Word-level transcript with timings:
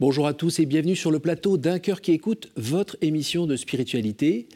Bonjour 0.00 0.28
à 0.28 0.32
tous 0.32 0.60
et 0.60 0.66
bienvenue 0.66 0.94
sur 0.94 1.10
le 1.10 1.18
plateau 1.18 1.56
d'un 1.58 1.80
cœur 1.80 2.00
qui 2.00 2.12
écoute 2.12 2.52
votre 2.54 2.96
émission 3.00 3.48
de 3.48 3.56
spiritualité. 3.56 4.46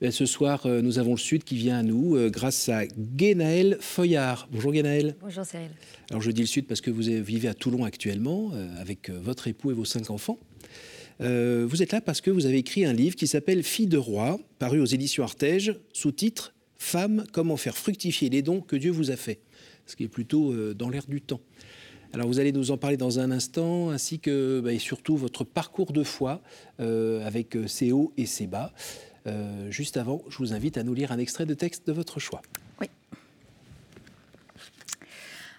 Ben, 0.00 0.10
ce 0.10 0.26
soir, 0.26 0.66
euh, 0.66 0.82
nous 0.82 0.98
avons 0.98 1.12
le 1.12 1.18
Sud 1.18 1.44
qui 1.44 1.54
vient 1.54 1.78
à 1.78 1.82
nous 1.84 2.16
euh, 2.16 2.30
grâce 2.30 2.68
à 2.68 2.84
Guénaël 2.84 3.76
Feuillard. 3.78 4.48
Bonjour 4.50 4.72
Guénaël. 4.72 5.14
Bonjour 5.20 5.44
Cyril. 5.44 5.70
Alors 6.10 6.20
je 6.20 6.32
dis 6.32 6.40
le 6.40 6.48
Sud 6.48 6.66
parce 6.66 6.80
que 6.80 6.90
vous 6.90 7.02
vivez 7.02 7.46
à 7.46 7.54
Toulon 7.54 7.84
actuellement 7.84 8.50
euh, 8.54 8.68
avec 8.80 9.08
votre 9.10 9.46
époux 9.46 9.70
et 9.70 9.74
vos 9.74 9.84
cinq 9.84 10.10
enfants. 10.10 10.36
vous 11.20 11.82
êtes 11.82 11.92
là 11.92 12.00
parce 12.00 12.20
que 12.20 12.32
vous 12.32 12.46
avez 12.46 12.58
écrit 12.58 12.84
un 12.84 12.92
livre 12.92 13.14
qui 13.14 13.28
s'appelle 13.28 13.62
Fille 13.62 13.86
de 13.86 13.98
roi, 13.98 14.40
paru 14.58 14.80
aux 14.80 14.86
éditions 14.86 15.22
Artege, 15.22 15.76
sous-titre 15.92 16.54
Femme, 16.76 17.24
comment 17.30 17.56
faire 17.56 17.76
fructifier 17.76 18.30
les 18.30 18.42
dons 18.42 18.62
que 18.62 18.74
Dieu 18.74 18.90
vous 18.90 19.12
a 19.12 19.16
faits. 19.16 19.38
Ce 19.86 19.94
qui 19.94 20.02
est 20.02 20.08
plutôt 20.08 20.74
dans 20.74 20.88
l'air 20.88 21.04
du 21.06 21.20
temps. 21.20 21.40
Alors 22.14 22.26
vous 22.26 22.40
allez 22.40 22.52
nous 22.52 22.70
en 22.70 22.78
parler 22.78 22.96
dans 22.96 23.18
un 23.18 23.30
instant, 23.30 23.90
ainsi 23.90 24.18
que 24.18 24.60
bah, 24.60 24.72
et 24.72 24.78
surtout 24.78 25.16
votre 25.16 25.44
parcours 25.44 25.92
de 25.92 26.02
foi 26.02 26.40
avec 26.78 27.56
ses 27.66 27.92
hauts 27.92 28.12
et 28.16 28.26
ses 28.26 28.46
bas. 28.46 28.72
Euh, 29.28 29.70
juste 29.70 29.96
avant, 29.96 30.22
je 30.28 30.38
vous 30.38 30.52
invite 30.52 30.78
à 30.78 30.82
nous 30.82 30.94
lire 30.94 31.12
un 31.12 31.18
extrait 31.18 31.46
de 31.46 31.54
texte 31.54 31.86
de 31.86 31.92
votre 31.92 32.20
choix. 32.20 32.40
Oui. 32.80 32.88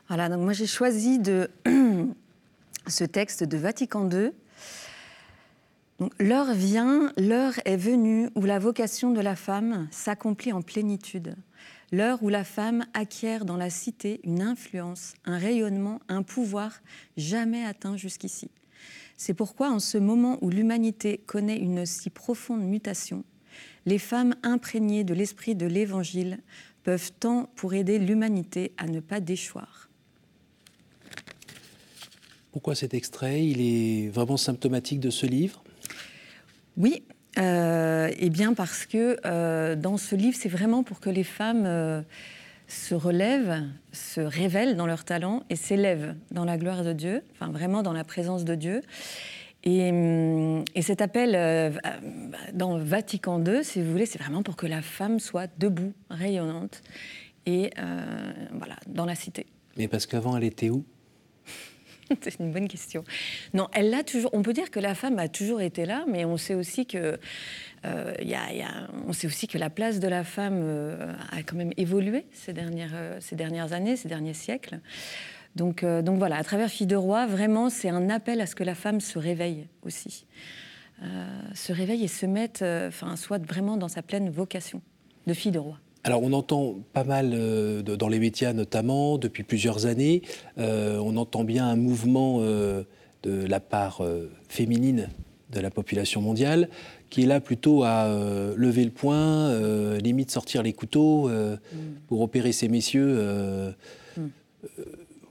Voilà, 0.08 0.30
donc 0.30 0.42
moi 0.42 0.54
j'ai 0.54 0.66
choisi 0.66 1.20
de 1.20 1.50
ce 2.88 3.04
texte 3.04 3.44
de 3.44 3.58
Vatican 3.58 4.10
II. 4.10 4.32
L'heure 6.20 6.54
vient, 6.54 7.12
l'heure 7.18 7.54
est 7.66 7.78
venue 7.78 8.30
où 8.36 8.44
la 8.44 8.58
vocation 8.58 9.12
de 9.12 9.22
la 9.22 9.36
femme 9.36 9.88
s'accomplit 9.92 10.54
en 10.54 10.62
plénitude. 10.62 11.36
L'heure 11.92 12.22
où 12.22 12.30
la 12.30 12.44
femme 12.44 12.86
acquiert 12.94 13.46
dans 13.46 13.58
la 13.58 13.72
cité 13.72 14.20
une 14.24 14.42
influence, 14.42 15.14
un 15.26 15.38
rayonnement, 15.38 16.00
un 16.08 16.22
pouvoir 16.22 16.82
jamais 17.18 17.64
atteint 17.66 17.98
jusqu'ici. 17.98 18.52
C'est 19.18 19.34
pourquoi 19.34 19.72
en 19.72 19.80
ce 19.80 19.98
moment 19.98 20.38
où 20.42 20.50
l'humanité 20.50 21.18
connaît 21.18 21.58
une 21.58 21.86
si 21.86 22.10
profonde 22.10 22.64
mutation, 22.64 23.24
les 23.86 23.98
femmes 23.98 24.36
imprégnées 24.44 25.04
de 25.04 25.14
l'esprit 25.14 25.56
de 25.56 25.66
l'Évangile 25.66 26.40
peuvent 26.84 27.12
tant 27.20 27.50
pour 27.56 27.74
aider 27.74 27.98
l'humanité 27.98 28.72
à 28.78 28.86
ne 28.86 29.00
pas 29.00 29.20
déchoir. 29.20 29.90
Pourquoi 32.52 32.76
cet 32.76 32.94
extrait? 32.94 33.46
Il 33.46 33.62
est 33.62 34.10
vraiment 34.10 34.38
symptomatique 34.38 35.00
de 35.00 35.10
ce 35.10 35.26
livre? 35.26 35.64
Oui, 36.78 37.04
eh 37.38 38.30
bien 38.30 38.54
parce 38.54 38.86
que 38.86 39.18
euh, 39.26 39.76
dans 39.76 39.98
ce 39.98 40.16
livre, 40.16 40.38
c'est 40.40 40.50
vraiment 40.50 40.84
pour 40.84 41.00
que 41.00 41.10
les 41.10 41.24
femmes 41.24 41.66
euh, 41.66 42.02
se 42.68 42.96
relèvent, 42.96 43.64
se 43.92 44.22
révèlent 44.22 44.76
dans 44.76 44.88
leur 44.88 45.04
talent 45.04 45.44
et 45.50 45.56
s'élèvent 45.56 46.16
dans 46.32 46.46
la 46.46 46.58
gloire 46.58 46.84
de 46.84 46.94
Dieu, 46.94 47.24
enfin 47.34 47.52
vraiment 47.52 47.84
dans 47.84 47.94
la 47.94 48.04
présence 48.04 48.46
de 48.46 48.56
Dieu. 48.56 48.82
Hum, 49.66 50.64
et, 50.74 50.82
cet 50.82 51.02
appel 51.02 51.34
euh, 51.36 51.72
dans 52.54 52.78
Vatican 52.78 53.44
II, 53.44 53.64
si 53.64 53.82
vous 53.82 53.92
voulez, 53.92 54.06
c'est 54.06 54.20
vraiment 54.20 54.42
pour 54.42 54.56
que 54.56 54.66
la 54.66 54.82
femme 54.82 55.20
soit 55.20 55.48
debout, 55.58 55.92
rayonnante, 56.10 56.82
et 57.46 57.72
euh, 57.78 58.32
voilà, 58.54 58.78
dans 58.88 59.06
la 59.06 59.16
cité. 59.16 59.48
Mais 59.78 59.90
parce 59.90 60.06
qu'avant, 60.06 60.38
elle 60.38 60.46
était 60.46 60.70
où? 60.70 60.86
C'est 62.22 62.40
une 62.40 62.52
bonne 62.52 62.68
question. 62.68 63.04
Non, 63.54 63.68
elle 63.74 63.90
l'a 63.90 64.04
toujours. 64.04 64.30
On 64.34 64.42
peut 64.42 64.54
dire 64.54 64.72
que 64.72 64.80
la 64.80 64.96
femme 64.96 65.20
a 65.20 65.28
toujours 65.28 65.62
été 65.62 65.86
là, 65.86 66.06
mais 66.08 66.26
on 66.26 66.38
sait 66.38 66.56
aussi 66.56 66.86
que 66.86 67.20
euh, 67.86 68.14
y 68.22 68.34
a, 68.34 68.42
on 69.08 69.14
sait 69.14 69.28
aussi 69.28 69.48
que 69.48 69.58
la 69.58 69.70
place 69.70 70.00
de 70.00 70.08
la 70.08 70.24
femme 70.24 70.64
a 71.32 71.44
quand 71.44 71.56
même 71.56 71.74
évolué 71.78 72.26
ces 72.32 72.54
dernières, 72.54 73.18
ces 73.20 73.36
dernières 73.36 73.74
années, 73.74 73.96
ces 73.96 74.10
derniers 74.10 74.34
siècles. 74.34 74.80
Donc, 75.56 75.84
euh, 75.84 76.02
donc 76.02 76.18
voilà, 76.18 76.38
à 76.38 76.44
travers 76.44 76.70
Fille 76.70 76.88
de 76.88 76.96
Roi, 76.96 77.26
vraiment, 77.26 77.70
c'est 77.70 77.90
un 77.90 78.10
appel 78.10 78.42
à 78.42 78.46
ce 78.46 78.56
que 78.56 78.64
la 78.64 78.76
femme 78.76 79.02
se 79.02 79.18
réveille 79.18 79.68
aussi. 79.84 80.26
Euh, 81.04 81.26
se 81.54 81.74
réveille 81.74 82.04
et 82.04 82.08
se 82.08 82.26
mette, 82.26 82.62
euh, 82.62 82.90
enfin, 82.90 83.16
soit 83.16 83.44
vraiment 83.44 83.78
dans 83.78 83.88
sa 83.88 84.02
pleine 84.02 84.30
vocation 84.30 84.82
de 85.28 85.34
fille 85.34 85.52
de 85.52 85.60
roi. 85.60 85.80
Alors 86.04 86.24
on 86.24 86.34
entend 86.34 86.78
pas 86.94 87.04
mal 87.04 87.32
dans 87.84 88.08
les 88.08 88.20
médias 88.20 88.54
notamment 88.54 89.18
depuis 89.18 89.44
plusieurs 89.44 89.86
années, 89.86 90.22
on 90.58 91.18
entend 91.18 91.44
bien 91.44 91.68
un 91.68 91.76
mouvement 91.76 92.40
de 92.40 92.86
la 93.24 93.60
part 93.60 94.02
féminine 94.48 95.10
de 95.52 95.60
la 95.60 95.70
population 95.70 96.22
mondiale 96.22 96.70
qui 97.10 97.24
est 97.24 97.26
là 97.26 97.42
plutôt 97.42 97.84
à 97.84 98.08
lever 98.56 98.86
le 98.86 98.92
poing, 98.92 99.54
limite 99.98 100.32
sortir 100.32 100.64
les 100.64 100.74
couteaux 100.74 101.28
mm. 101.28 101.58
pour 102.08 102.22
opérer 102.22 102.54
ces 102.54 102.70
messieurs. 102.70 103.74
Mm. 104.16 104.28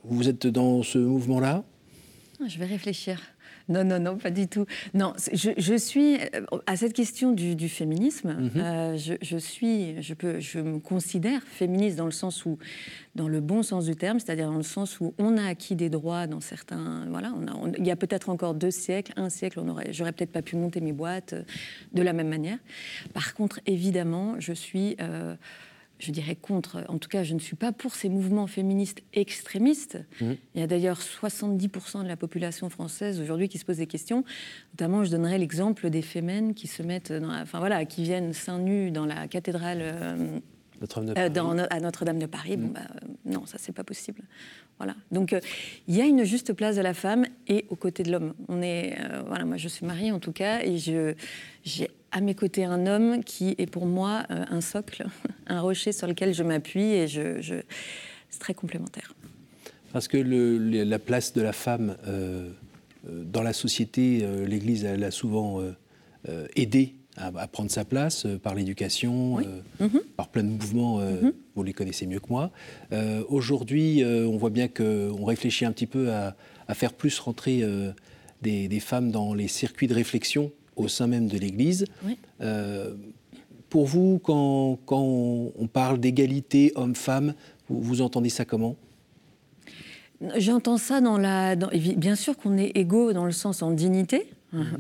Vous 0.05 0.29
êtes 0.29 0.47
dans 0.47 0.83
ce 0.83 0.99
mouvement-là? 0.99 1.65
Je 2.47 2.59
vais 2.59 2.67
réfléchir. 2.67 3.21
Non, 3.69 3.85
non, 3.85 4.01
non, 4.01 4.17
pas 4.17 4.31
du 4.31 4.49
tout. 4.49 4.65
Non, 4.95 5.13
je, 5.33 5.77
suis 5.77 6.17
euh, 6.17 6.41
à 6.67 6.77
cette 6.77 6.95
question 6.95 7.33
du, 7.33 7.69
féminisme. 7.69 8.33
Mhm. 8.33 8.51
Euh, 8.57 8.97
je, 8.97 9.37
suis, 9.37 10.03
je 10.03 10.15
peux, 10.15 10.41
je 10.41 10.59
me 10.59 10.79
considère 10.79 11.43
féministe 11.43 11.97
dans 11.97 12.07
le 12.07 12.11
sens 12.11 12.47
où, 12.47 12.59
dans 13.15 13.29
le 13.29 13.41
bon 13.41 13.63
sens 13.63 13.85
du 13.85 13.95
terme, 13.95 14.21
c'est-à-dire 14.21 14.47
dans 14.47 14.57
le 14.57 14.63
sens 14.63 15.01
où 15.01 15.15
on 15.19 15.37
a 15.37 15.45
acquis 15.45 15.77
des 15.77 15.91
droits 15.91 16.27
dans 16.27 16.41
certains. 16.41 17.07
Voilà, 17.11 17.33
on 17.37 17.73
il 17.79 17.87
y 17.87 17.91
a 17.91 17.97
peut-être 17.97 18.31
encore 18.31 18.55
deux 18.55 18.71
siècles, 18.71 19.13
un 19.17 19.29
siècle, 19.29 19.61
on 19.61 19.69
aurait, 19.69 19.93
j'aurais 19.93 20.13
peut-être 20.13 20.33
pas 20.33 20.43
pu 20.43 20.57
monter 20.57 20.81
mes 20.81 20.93
boîtes 20.93 21.35
euh, 21.35 21.43
de 21.93 22.03
la 22.03 22.13
même 22.13 22.29
manière. 22.29 22.59
Par 23.13 23.35
contre, 23.35 23.61
évidemment, 23.67 24.37
je 24.39 24.53
suis 24.53 24.97
je 25.99 26.13
dirais 26.13 26.37
contre, 26.37 26.85
en 26.89 26.99
tout 26.99 27.09
cas 27.09 27.23
je 27.23 27.35
ne 27.35 27.39
suis 27.39 27.57
pas 27.57 27.73
pour 27.73 27.95
ces 27.95 28.09
mouvements 28.09 28.47
féministes 28.47 29.03
extrémistes. 29.13 29.99
Mmh. 30.21 30.33
Il 30.55 30.61
y 30.61 30.65
a 30.65 30.67
d'ailleurs 30.67 31.01
70% 31.01 32.03
de 32.03 32.09
la 32.09 32.17
population 32.17 32.71
française 32.71 33.21
aujourd'hui 33.21 33.49
qui 33.49 33.59
se 33.59 33.65
pose 33.65 33.79
des 33.79 33.87
questions. 33.87 34.25
Notamment, 34.73 35.05
je 35.05 35.11
donnerai 35.11 35.39
l'exemple 35.39 35.91
des 35.91 36.03
femmes 36.03 36.55
qui 36.55 36.67
se 36.67 36.83
mettent, 36.83 37.13
dans 37.13 37.33
enfin 37.33 37.59
voilà, 37.59 37.85
qui 37.85 38.03
viennent 38.03 38.33
seins 38.33 38.59
nus 38.59 38.91
dans 38.91 39.07
la 39.07 39.29
cathédrale. 39.29 39.79
Euh, 39.83 40.39
euh, 41.17 41.29
dans, 41.29 41.59
à 41.59 41.81
Notre-Dame 41.81 42.21
de 42.21 42.27
Paris, 42.27 42.57
bon, 42.57 42.69
mmh. 42.69 42.73
bah, 42.73 42.81
non, 43.25 43.47
ça 43.47 43.59
c'est 43.59 43.73
pas 43.73 43.83
possible. 43.83 44.23
Voilà. 44.79 44.95
Donc 45.11 45.33
euh, 45.33 45.41
il 45.89 45.97
y 45.97 46.01
a 46.01 46.05
une 46.05 46.23
juste 46.23 46.53
place 46.53 46.77
de 46.77 46.83
la 46.83 46.95
femme 46.95 47.25
et 47.49 47.67
aux 47.69 47.77
côtés 47.77 48.05
de 48.05 48.13
l'homme. 48.13 48.35
On 48.49 48.63
est, 48.63 48.97
voilà, 49.27 49.45
moi 49.45 49.57
je 49.57 49.67
suis 49.67 49.85
mariée 49.85 50.13
en 50.13 50.21
tout 50.21 50.31
cas 50.31 50.61
et 50.63 50.79
je, 50.79 51.15
j'ai 51.65 51.91
à 52.13 52.21
mes 52.21 52.35
côtés 52.35 52.65
un 52.65 52.87
homme 52.87 53.23
qui 53.25 53.55
est 53.59 53.71
pour 53.71 53.87
moi 53.87 54.25
euh, 54.31 54.45
un 54.51 54.61
socle, 54.61 55.07
un 55.47 55.61
rocher 55.61 55.93
sur 55.93 56.07
lequel 56.07 56.35
je 56.35 56.43
m'appuie 56.43 56.93
et 56.93 57.09
je, 57.09 57.61
c'est 58.31 58.39
très 58.39 58.55
complémentaire. 58.55 59.15
Parce 59.93 60.09
que 60.09 60.19
le, 60.19 60.59
la 60.85 60.99
place 60.99 61.33
de 61.33 61.41
la 61.41 61.53
femme 61.53 61.97
euh, 62.07 62.51
euh, 63.09 63.25
dans 63.25 63.43
la 63.43 63.53
société, 63.53 64.27
l'Église 64.47 64.85
elle 64.85 65.05
a 65.05 65.11
souvent 65.11 65.63
aidé 66.57 66.95
à, 67.17 67.49
prendre 67.49 67.71
sa 67.71 67.85
place 67.85 68.27
par 68.43 68.55
l'éducation, 68.55 69.39
mhm. 69.81 70.01
par 70.17 70.29
plein 70.29 70.45
de 70.45 70.49
mouvements, 70.49 70.99
mhm. 70.99 71.33
vous 71.55 71.63
les 71.63 71.73
connaissez 71.73 72.07
mieux 72.07 72.21
que 72.21 72.29
moi. 72.29 72.51
Aujourd'hui, 73.29 74.05
on 74.05 74.37
voit 74.37 74.51
bien 74.51 74.69
qu'on 74.69 75.25
réfléchit 75.25 75.65
un 75.65 75.73
petit 75.73 75.87
peu 75.87 76.13
à, 76.13 76.35
faire 76.75 76.93
plus 76.93 77.19
rentrer 77.19 77.65
des, 78.43 78.69
des, 78.69 78.81
femmes 78.81 79.11
dans 79.11 79.33
les 79.33 79.49
circuits 79.49 79.87
de 79.87 79.95
réflexion 79.95 80.53
au 80.79 80.89
sein 80.89 81.07
même 81.07 81.29
de 81.29 81.39
l'Église. 81.39 81.85
Euh, 82.41 82.95
pour 83.69 83.87
vous, 83.87 84.19
quand, 84.23 84.79
quand 84.87 85.03
on 85.03 85.67
parle 85.67 85.99
d'égalité 85.99 86.73
homme-femme, 86.75 87.35
vous, 87.69 88.01
entendez 88.01 88.31
ça 88.31 88.45
comment? 88.45 88.77
J'entends 90.37 90.79
ça 90.79 91.01
dans 91.01 91.19
la. 91.19 91.55
bien 91.57 92.17
sûr 92.17 92.37
qu'on 92.37 92.57
est 92.57 92.73
égaux 92.75 93.13
dans 93.13 93.27
le 93.27 93.33
sens 93.33 93.63
en 93.63 93.71
dignité, 93.71 94.29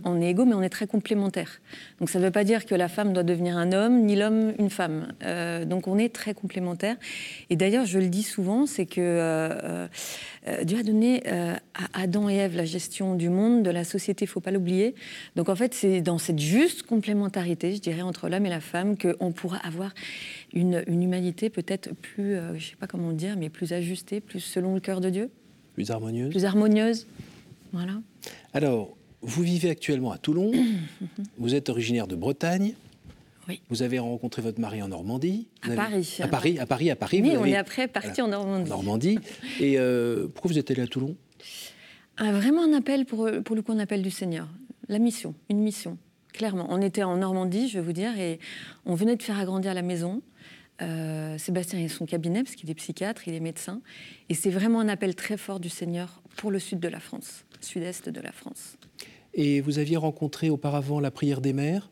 On 0.05 0.23
est 0.23 0.31
égaux, 0.31 0.47
mais 0.47 0.55
on 0.55 0.62
est 0.62 0.70
très 0.70 0.87
complémentaires. 0.87 1.61
Donc 2.00 2.09
ça 2.09 2.19
ne 2.19 2.25
veut 2.25 2.31
pas 2.31 2.44
dire 2.44 2.65
que 2.65 2.75
la 2.75 2.88
femme 2.88 3.12
doit 3.12 3.23
devenir 3.23 3.59
un 3.59 3.73
homme, 3.73 4.06
ni 4.06 4.17
l'homme 4.17 4.55
une 4.59 4.70
femme. 4.70 5.12
Euh, 5.23 5.67
donc 5.67 5.88
on 5.88 5.99
est 5.99 6.09
très 6.09 6.32
complémentaires. 6.32 6.97
Et 7.50 7.56
d'ailleurs, 7.56 7.85
je 7.85 7.99
le 7.99 8.09
dis 8.09 8.23
souvent, 8.23 8.65
c'est 8.65 8.87
que 8.87 9.00
euh, 9.00 9.87
euh, 10.49 10.65
Dieu 10.65 10.79
a 10.79 10.82
donné 10.82 11.23
à 11.29 11.59
Adam 11.93 12.31
et 12.31 12.37
Ève 12.37 12.56
la 12.56 12.65
gestion 12.65 13.15
du 13.15 13.29
monde, 13.29 13.62
de 13.62 13.70
la 13.70 13.85
société, 13.85 14.25
il 14.25 14.29
ne 14.29 14.32
faut 14.32 14.41
pas 14.41 14.53
l'oublier. 14.53 14.94
Donc 15.37 15.50
en 15.50 15.56
fait, 15.56 15.75
c'est 15.75 16.00
dans 16.00 16.19
cette 16.19 16.38
juste 16.38 16.85
complémentarité, 16.85 17.75
je 17.75 17.81
dirais, 17.81 18.03
entre 18.03 18.31
l'homme 18.31 18.47
et 18.47 18.50
la 18.50 18.61
femme, 18.61 18.97
qu'on 18.97 19.32
pourra 19.32 19.59
avoir 19.59 19.93
une, 20.55 20.82
une 20.87 21.03
humanité 21.03 21.50
peut-être 21.50 21.94
plus, 21.94 22.37
je 22.37 22.55
ne 22.55 22.59
sais 22.59 22.76
pas 22.76 22.87
comment 22.87 23.12
dire, 23.12 23.37
mais 23.37 23.50
plus 23.50 23.75
ajustée, 23.75 24.20
plus 24.20 24.41
selon 24.41 24.75
le 24.75 24.81
cœur 24.81 25.03
de 25.03 25.11
Dieu. 25.11 25.31
Plus 25.75 25.91
harmonieuse. 25.91 26.31
Plus 26.31 26.44
harmonieuse. 26.47 27.06
Voilà. 27.73 27.93
Alors, 28.55 28.97
vous 29.23 29.43
vivez 29.43 29.70
actuellement 29.70 30.12
à 30.12 30.19
Toulon, 30.19 30.53
vous 31.38 31.55
êtes 31.55 31.69
originaire 31.69 32.06
de 32.06 32.17
Bretagne. 32.17 32.75
Oui. 33.49 33.62
Vous 33.70 33.82
avez 33.82 33.99
rencontré 33.99 34.43
votre 34.43 34.61
mari 34.61 34.82
en 34.82 34.88
Normandie. 34.88 35.49
À 35.62 35.70
Paris. 35.70 36.19
À 36.20 36.29
Paris, 36.29 36.59
à 36.59 36.67
Paris, 36.67 36.91
à 36.91 36.97
Paris. 36.97 37.23
Oui, 37.23 37.32
on 37.38 37.47
est 37.47 37.56
après 37.56 37.88
parti 37.88 38.20
en 38.20 38.29
Normandie. 38.29 38.69
Normandie. 38.69 39.19
Et 39.61 39.79
euh, 39.79 40.26
pourquoi 40.29 40.50
vous 40.50 40.59
êtes 40.59 40.70
allé 40.70 40.82
à 40.82 40.87
Toulon? 40.87 41.17
Ah, 42.19 42.31
Vraiment 42.32 42.62
un 42.62 42.75
appel, 42.75 43.06
pour, 43.06 43.26
pour 43.44 43.56
le 43.56 43.62
coup, 43.62 43.73
un 43.73 43.79
appel 43.79 44.03
du 44.03 44.11
Seigneur. 44.11 44.49
La 44.88 44.99
mission, 44.99 45.35
une 45.49 45.61
mission, 45.61 45.97
clairement. 46.35 46.67
On 46.69 46.82
était 46.82 47.05
en 47.05 47.17
Normandie, 47.17 47.69
je 47.69 47.79
vais 47.79 47.85
vous 47.85 47.93
dire, 47.93 48.19
et 48.19 48.38
on 48.85 48.94
venait 48.94 49.17
de 49.17 49.23
faire 49.23 49.38
agrandir 49.38 49.73
la 49.73 49.82
maison. 49.82 50.20
Euh, 50.81 51.37
Sébastien 51.39 51.79
est 51.81 51.89
son 51.89 52.07
cabinet, 52.07 52.43
parce 52.43 52.55
qu'il 52.55 52.71
est 52.71 52.75
psychiatre, 52.75 53.27
il 53.27 53.35
est 53.35 53.41
médecin. 53.41 53.81
Et 54.29 54.35
c'est 54.35 54.51
vraiment 54.51 54.81
un 54.81 54.89
appel 54.89 55.15
très 55.15 55.37
fort 55.37 55.61
du 55.61 55.69
Seigneur 55.69 56.23
pour 56.37 56.51
le 56.51 56.59
sud 56.59 56.79
de 56.81 56.89
la 56.89 57.01
France, 57.01 57.45
sud-est 57.61 58.09
de 58.09 58.21
la 58.21 58.33
France. 58.33 58.77
Et 59.35 59.61
vous 59.61 59.79
aviez 59.79 59.97
rencontré 59.97 60.51
auparavant 60.51 61.01
la 61.01 61.11
prière 61.11 61.41
des 61.41 61.53
mères? 61.53 61.91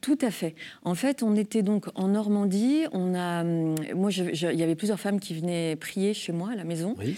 Tout 0.00 0.18
à 0.20 0.30
fait. 0.30 0.54
En 0.82 0.94
fait, 0.94 1.22
on 1.22 1.34
était 1.34 1.62
donc 1.62 1.86
en 1.94 2.08
Normandie. 2.08 2.84
On 2.92 3.14
a, 3.14 3.42
hum, 3.42 3.74
moi, 3.94 4.10
il 4.10 4.58
y 4.58 4.62
avait 4.62 4.74
plusieurs 4.74 5.00
femmes 5.00 5.18
qui 5.18 5.32
venaient 5.32 5.76
prier 5.76 6.12
chez 6.12 6.32
moi 6.32 6.50
à 6.50 6.56
la 6.56 6.64
maison. 6.64 6.94
Oui. 6.98 7.16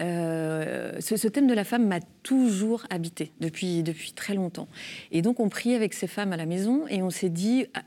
Euh, 0.00 1.00
ce, 1.00 1.26
thème 1.26 1.48
de 1.48 1.54
la 1.54 1.64
femme 1.64 1.86
m'a 1.86 2.00
toujours 2.22 2.84
habité 2.88 3.32
depuis, 3.40 3.82
depuis 3.82 4.12
très 4.12 4.34
longtemps. 4.34 4.68
Et 5.10 5.22
donc 5.22 5.40
on 5.40 5.48
priait 5.48 5.74
avec 5.74 5.92
ces 5.92 6.06
femmes 6.06 6.32
à 6.32 6.36
la 6.36 6.46
maison 6.46 6.86
et 6.88 7.02
on 7.02 7.10
s'est 7.10 7.30
dit 7.30 7.66
à, 7.74 7.82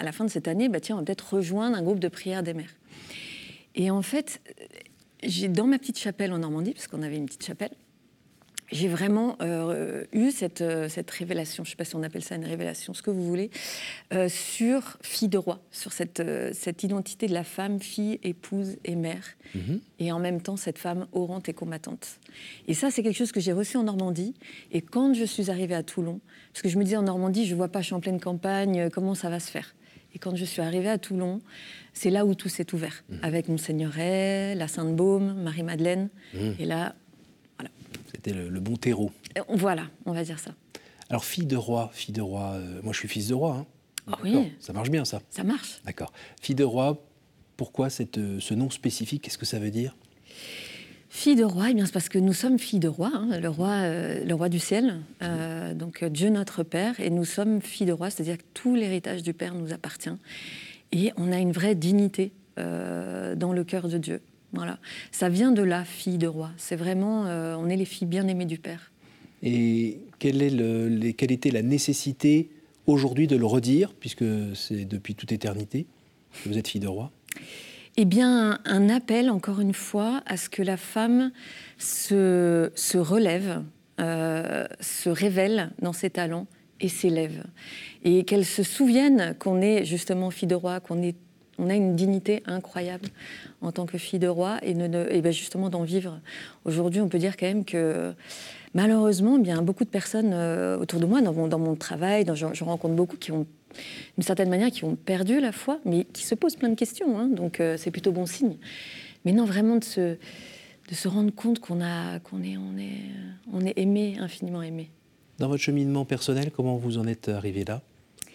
à, 0.00 0.02
la 0.02 0.12
fin 0.12 0.24
de 0.24 0.30
cette 0.30 0.48
année, 0.48 0.68
bah, 0.68 0.80
tiens, 0.80 0.96
on 0.96 0.98
va 1.00 1.04
peut-être 1.04 1.34
rejoindre 1.34 1.76
un 1.76 1.82
groupe 1.82 1.98
de 1.98 2.08
prière 2.08 2.42
des 2.42 2.54
mères. 2.54 2.74
Et 3.74 3.90
en 3.90 4.02
fait, 4.02 4.40
j'ai 5.22 5.48
dans 5.48 5.66
ma 5.66 5.78
petite 5.78 5.98
chapelle 5.98 6.32
en 6.32 6.38
Normandie, 6.38 6.72
parce 6.72 6.86
qu'on 6.86 7.02
avait 7.02 7.16
une 7.16 7.26
petite 7.26 7.44
chapelle, 7.44 7.72
j'ai 8.72 8.88
vraiment 8.88 9.36
euh, 9.42 10.04
eu 10.12 10.30
cette, 10.30 10.62
euh, 10.62 10.88
cette, 10.88 11.10
révélation, 11.10 11.62
je 11.62 11.68
ne 11.68 11.70
sais 11.72 11.76
pas 11.76 11.84
si 11.84 11.94
on 11.94 12.02
appelle 12.02 12.24
ça 12.24 12.34
une 12.34 12.44
révélation, 12.44 12.94
ce 12.94 13.02
que 13.02 13.10
vous 13.10 13.24
voulez, 13.24 13.50
euh, 14.12 14.28
sur 14.28 14.96
fille 15.02 15.28
de 15.28 15.38
roi, 15.38 15.60
sur 15.70 15.92
cette, 15.92 16.22
cette 16.52 16.82
identité 16.82 17.26
de 17.26 17.34
la 17.34 17.44
femme, 17.44 17.80
fille, 17.80 18.18
épouse 18.22 18.76
et 18.84 18.96
mère, 18.96 19.24
mhm. 19.54 19.80
et 19.98 20.10
en 20.10 20.18
même 20.18 20.40
temps 20.40 20.56
cette 20.56 20.78
femme 20.78 21.06
orante 21.12 21.48
et 21.48 21.52
combattante. 21.52 22.18
Et 22.66 22.74
ça, 22.74 22.90
c'est 22.90 23.02
quelque 23.02 23.16
chose 23.16 23.32
que 23.32 23.40
j'ai 23.40 23.52
reçu 23.52 23.76
en 23.76 23.84
Normandie, 23.84 24.34
et 24.72 24.80
quand 24.80 25.14
je 25.14 25.24
suis 25.24 25.50
arrivée 25.50 25.74
à 25.74 25.82
Toulon, 25.82 26.20
parce 26.52 26.62
que 26.62 26.68
je 26.68 26.78
me 26.78 26.84
disais 26.84 26.96
en 26.96 27.02
Normandie, 27.02 27.46
je 27.46 27.52
ne 27.52 27.56
vois 27.56 27.68
pas, 27.68 27.80
je 27.80 27.86
suis 27.86 27.94
en 27.94 28.00
pleine 28.00 28.20
campagne, 28.20 28.88
comment 28.90 29.14
ça 29.14 29.28
va 29.28 29.38
se 29.38 29.50
faire? 29.50 29.74
Et 30.14 30.18
quand 30.18 30.36
je 30.36 30.44
suis 30.44 30.60
arrivée 30.60 30.90
à 30.90 30.98
Toulon, 30.98 31.40
c'est 31.94 32.10
là 32.10 32.26
où 32.26 32.34
tout 32.34 32.48
s'est 32.48 32.74
ouvert, 32.74 33.04
mhm. 33.08 33.18
avec 33.22 33.48
Monseigneuret, 33.48 34.54
la 34.54 34.68
Sainte-Baume, 34.68 35.42
Marie-Madeleine. 35.42 36.08
Mhm. 36.34 36.54
Et 36.58 36.64
là, 36.64 36.94
c'était 38.14 38.32
le, 38.32 38.60
bon 38.60 38.76
terreau. 38.76 39.10
Euh, 39.38 39.42
voilà, 39.48 39.84
on 40.06 40.12
va 40.12 40.24
dire 40.24 40.38
ça. 40.38 40.52
Alors, 41.08 41.24
fille 41.24 41.46
de 41.46 41.56
roi, 41.56 41.90
fille 41.92 42.14
de 42.14 42.20
roi, 42.20 42.52
euh, 42.54 42.80
moi 42.82 42.92
je 42.92 42.98
suis 42.98 43.08
fils 43.08 43.28
de 43.28 43.34
roi. 43.34 43.56
Hein. 43.60 43.66
Ah 44.06 44.18
oui. 44.22 44.52
Ça 44.60 44.72
marche 44.72 44.90
bien, 44.90 45.04
ça. 45.04 45.20
Ça 45.30 45.44
marche. 45.44 45.80
D'accord. 45.84 46.12
Fille 46.40 46.54
de 46.54 46.64
roi, 46.64 47.04
pourquoi 47.56 47.90
cette, 47.90 48.18
euh, 48.18 48.40
ce 48.40 48.54
nom 48.54 48.70
spécifique? 48.70 49.22
Qu'est-ce 49.22 49.38
que 49.38 49.46
ça 49.46 49.58
veut 49.58 49.70
dire? 49.70 49.96
Fille 51.08 51.36
de 51.36 51.44
roi, 51.44 51.70
eh 51.70 51.74
bien 51.74 51.84
c'est 51.84 51.92
parce 51.92 52.08
que 52.08 52.18
nous 52.18 52.32
sommes 52.32 52.58
filles 52.58 52.80
de 52.80 52.88
roi, 52.88 53.10
hein. 53.12 53.38
le 53.38 53.48
roi, 53.50 53.86
le 54.24 54.32
roi 54.32 54.48
du 54.48 54.58
ciel, 54.58 55.00
donc 55.74 56.02
Dieu 56.04 56.30
notre 56.30 56.62
Père, 56.62 56.98
et 57.00 57.10
nous 57.10 57.26
sommes 57.26 57.60
filles 57.60 57.86
de 57.86 57.92
roi, 57.92 58.08
c'est-à-dire 58.08 58.38
que 58.38 58.44
tout 58.54 58.74
l'héritage 58.74 59.22
du 59.22 59.34
Père 59.34 59.54
nous 59.54 59.74
appartient, 59.74 60.08
et 60.90 61.12
on 61.18 61.30
a 61.30 61.36
une 61.36 61.52
vraie 61.52 61.74
dignité 61.74 62.32
dans 62.56 63.52
le 63.52 63.62
cœur 63.62 63.88
de 63.88 63.98
Dieu. 63.98 64.22
Voilà. 64.52 64.78
Ça 65.10 65.28
vient 65.28 65.52
de 65.52 65.62
là, 65.62 65.84
fille 65.84 66.18
de 66.18 66.26
roi. 66.26 66.50
C'est 66.56 66.76
vraiment, 66.76 67.26
euh, 67.26 67.56
on 67.56 67.68
est 67.68 67.76
les 67.76 67.84
filles 67.84 68.08
bien 68.08 68.28
aimées 68.28 68.44
du 68.44 68.58
Père. 68.58 68.92
Et 69.42 69.98
quelle, 70.18 70.42
est 70.42 70.50
le, 70.50 71.12
quelle 71.12 71.32
était 71.32 71.50
la 71.50 71.62
nécessité 71.62 72.50
aujourd'hui 72.86 73.26
de 73.26 73.36
le 73.36 73.46
redire, 73.46 73.92
puisque 73.98 74.24
c'est 74.54 74.84
depuis 74.84 75.14
toute 75.14 75.32
éternité 75.32 75.86
que 76.44 76.48
vous 76.48 76.58
êtes 76.58 76.68
fille 76.68 76.80
de 76.80 76.88
roi? 76.88 77.10
Eh 77.96 78.04
bien, 78.04 78.60
un 78.64 78.88
appel, 78.88 79.30
encore 79.30 79.60
une 79.60 79.74
fois, 79.74 80.22
à 80.26 80.36
ce 80.36 80.48
que 80.48 80.62
la 80.62 80.76
femme 80.76 81.32
se, 81.76 82.70
se 82.74 82.98
relève, 82.98 83.62
euh, 84.00 84.66
se 84.80 85.10
révèle 85.10 85.72
dans 85.80 85.92
ses 85.92 86.08
talents 86.08 86.46
et 86.80 86.88
s'élève. 86.88 87.44
Et 88.04 88.24
qu'elle 88.24 88.46
se 88.46 88.62
souvienne 88.62 89.34
qu'on 89.38 89.60
est 89.60 89.84
justement 89.84 90.30
fille 90.30 90.48
de 90.48 90.54
roi, 90.54 90.80
qu'on 90.80 91.02
est 91.02 91.16
on 91.62 91.70
a 91.70 91.74
une 91.74 91.94
dignité 91.94 92.42
incroyable 92.46 93.08
en 93.60 93.70
tant 93.70 93.86
que 93.86 93.96
fille 93.96 94.18
de 94.18 94.26
roi 94.26 94.58
et, 94.62 94.74
ben 94.74 95.32
justement 95.32 95.70
d'en 95.70 95.84
vivre. 95.84 96.20
Aujourd'hui, 96.64 97.00
on 97.00 97.08
peut 97.08 97.18
dire 97.18 97.36
quand 97.36 97.46
même 97.46 97.64
que 97.64 98.12
malheureusement, 98.74 99.38
bien 99.38 99.62
beaucoup 99.62 99.84
de 99.84 99.88
personnes 99.88 100.32
euh, 100.32 100.76
autour 100.76 100.98
de 100.98 101.06
moi, 101.06 101.22
dans 101.22 101.58
mon, 101.58 101.76
travail, 101.76 102.26
je, 102.34 102.64
rencontre 102.64 102.94
beaucoup 102.94 103.16
qui 103.16 103.30
ont, 103.30 103.46
d'une 104.16 104.24
certaine 104.24 104.48
manière, 104.48 104.70
qui 104.70 104.84
ont 104.84 104.96
perdu 104.96 105.40
la 105.40 105.52
foi, 105.52 105.78
mais 105.84 106.04
qui 106.04 106.24
se 106.24 106.34
posent 106.34 106.56
plein 106.56 106.68
de 106.68 106.74
questions. 106.74 107.18
Hein. 107.18 107.28
donc 107.28 107.60
euh, 107.60 107.76
c'est 107.78 107.92
plutôt 107.92 108.10
bon 108.10 108.26
signe. 108.26 108.56
Mais 109.24 109.32
non, 109.32 109.44
vraiment 109.44 109.76
de 109.76 109.84
se, 109.84 111.08
rendre 111.08 111.32
compte 111.32 111.60
qu'on 111.60 111.80
a, 111.80 112.18
qu'on 112.18 112.42
est, 112.42 112.56
est 113.66 113.78
aimé, 113.78 114.16
infiniment 114.18 114.62
aimé. 114.62 114.90
Dans 115.38 115.48
votre 115.48 115.62
cheminement 115.62 116.04
personnel, 116.04 116.50
comment 116.50 116.76
vous 116.76 116.98
en 116.98 117.06
êtes 117.06 117.28
arrivé 117.28 117.64
là? 117.64 117.82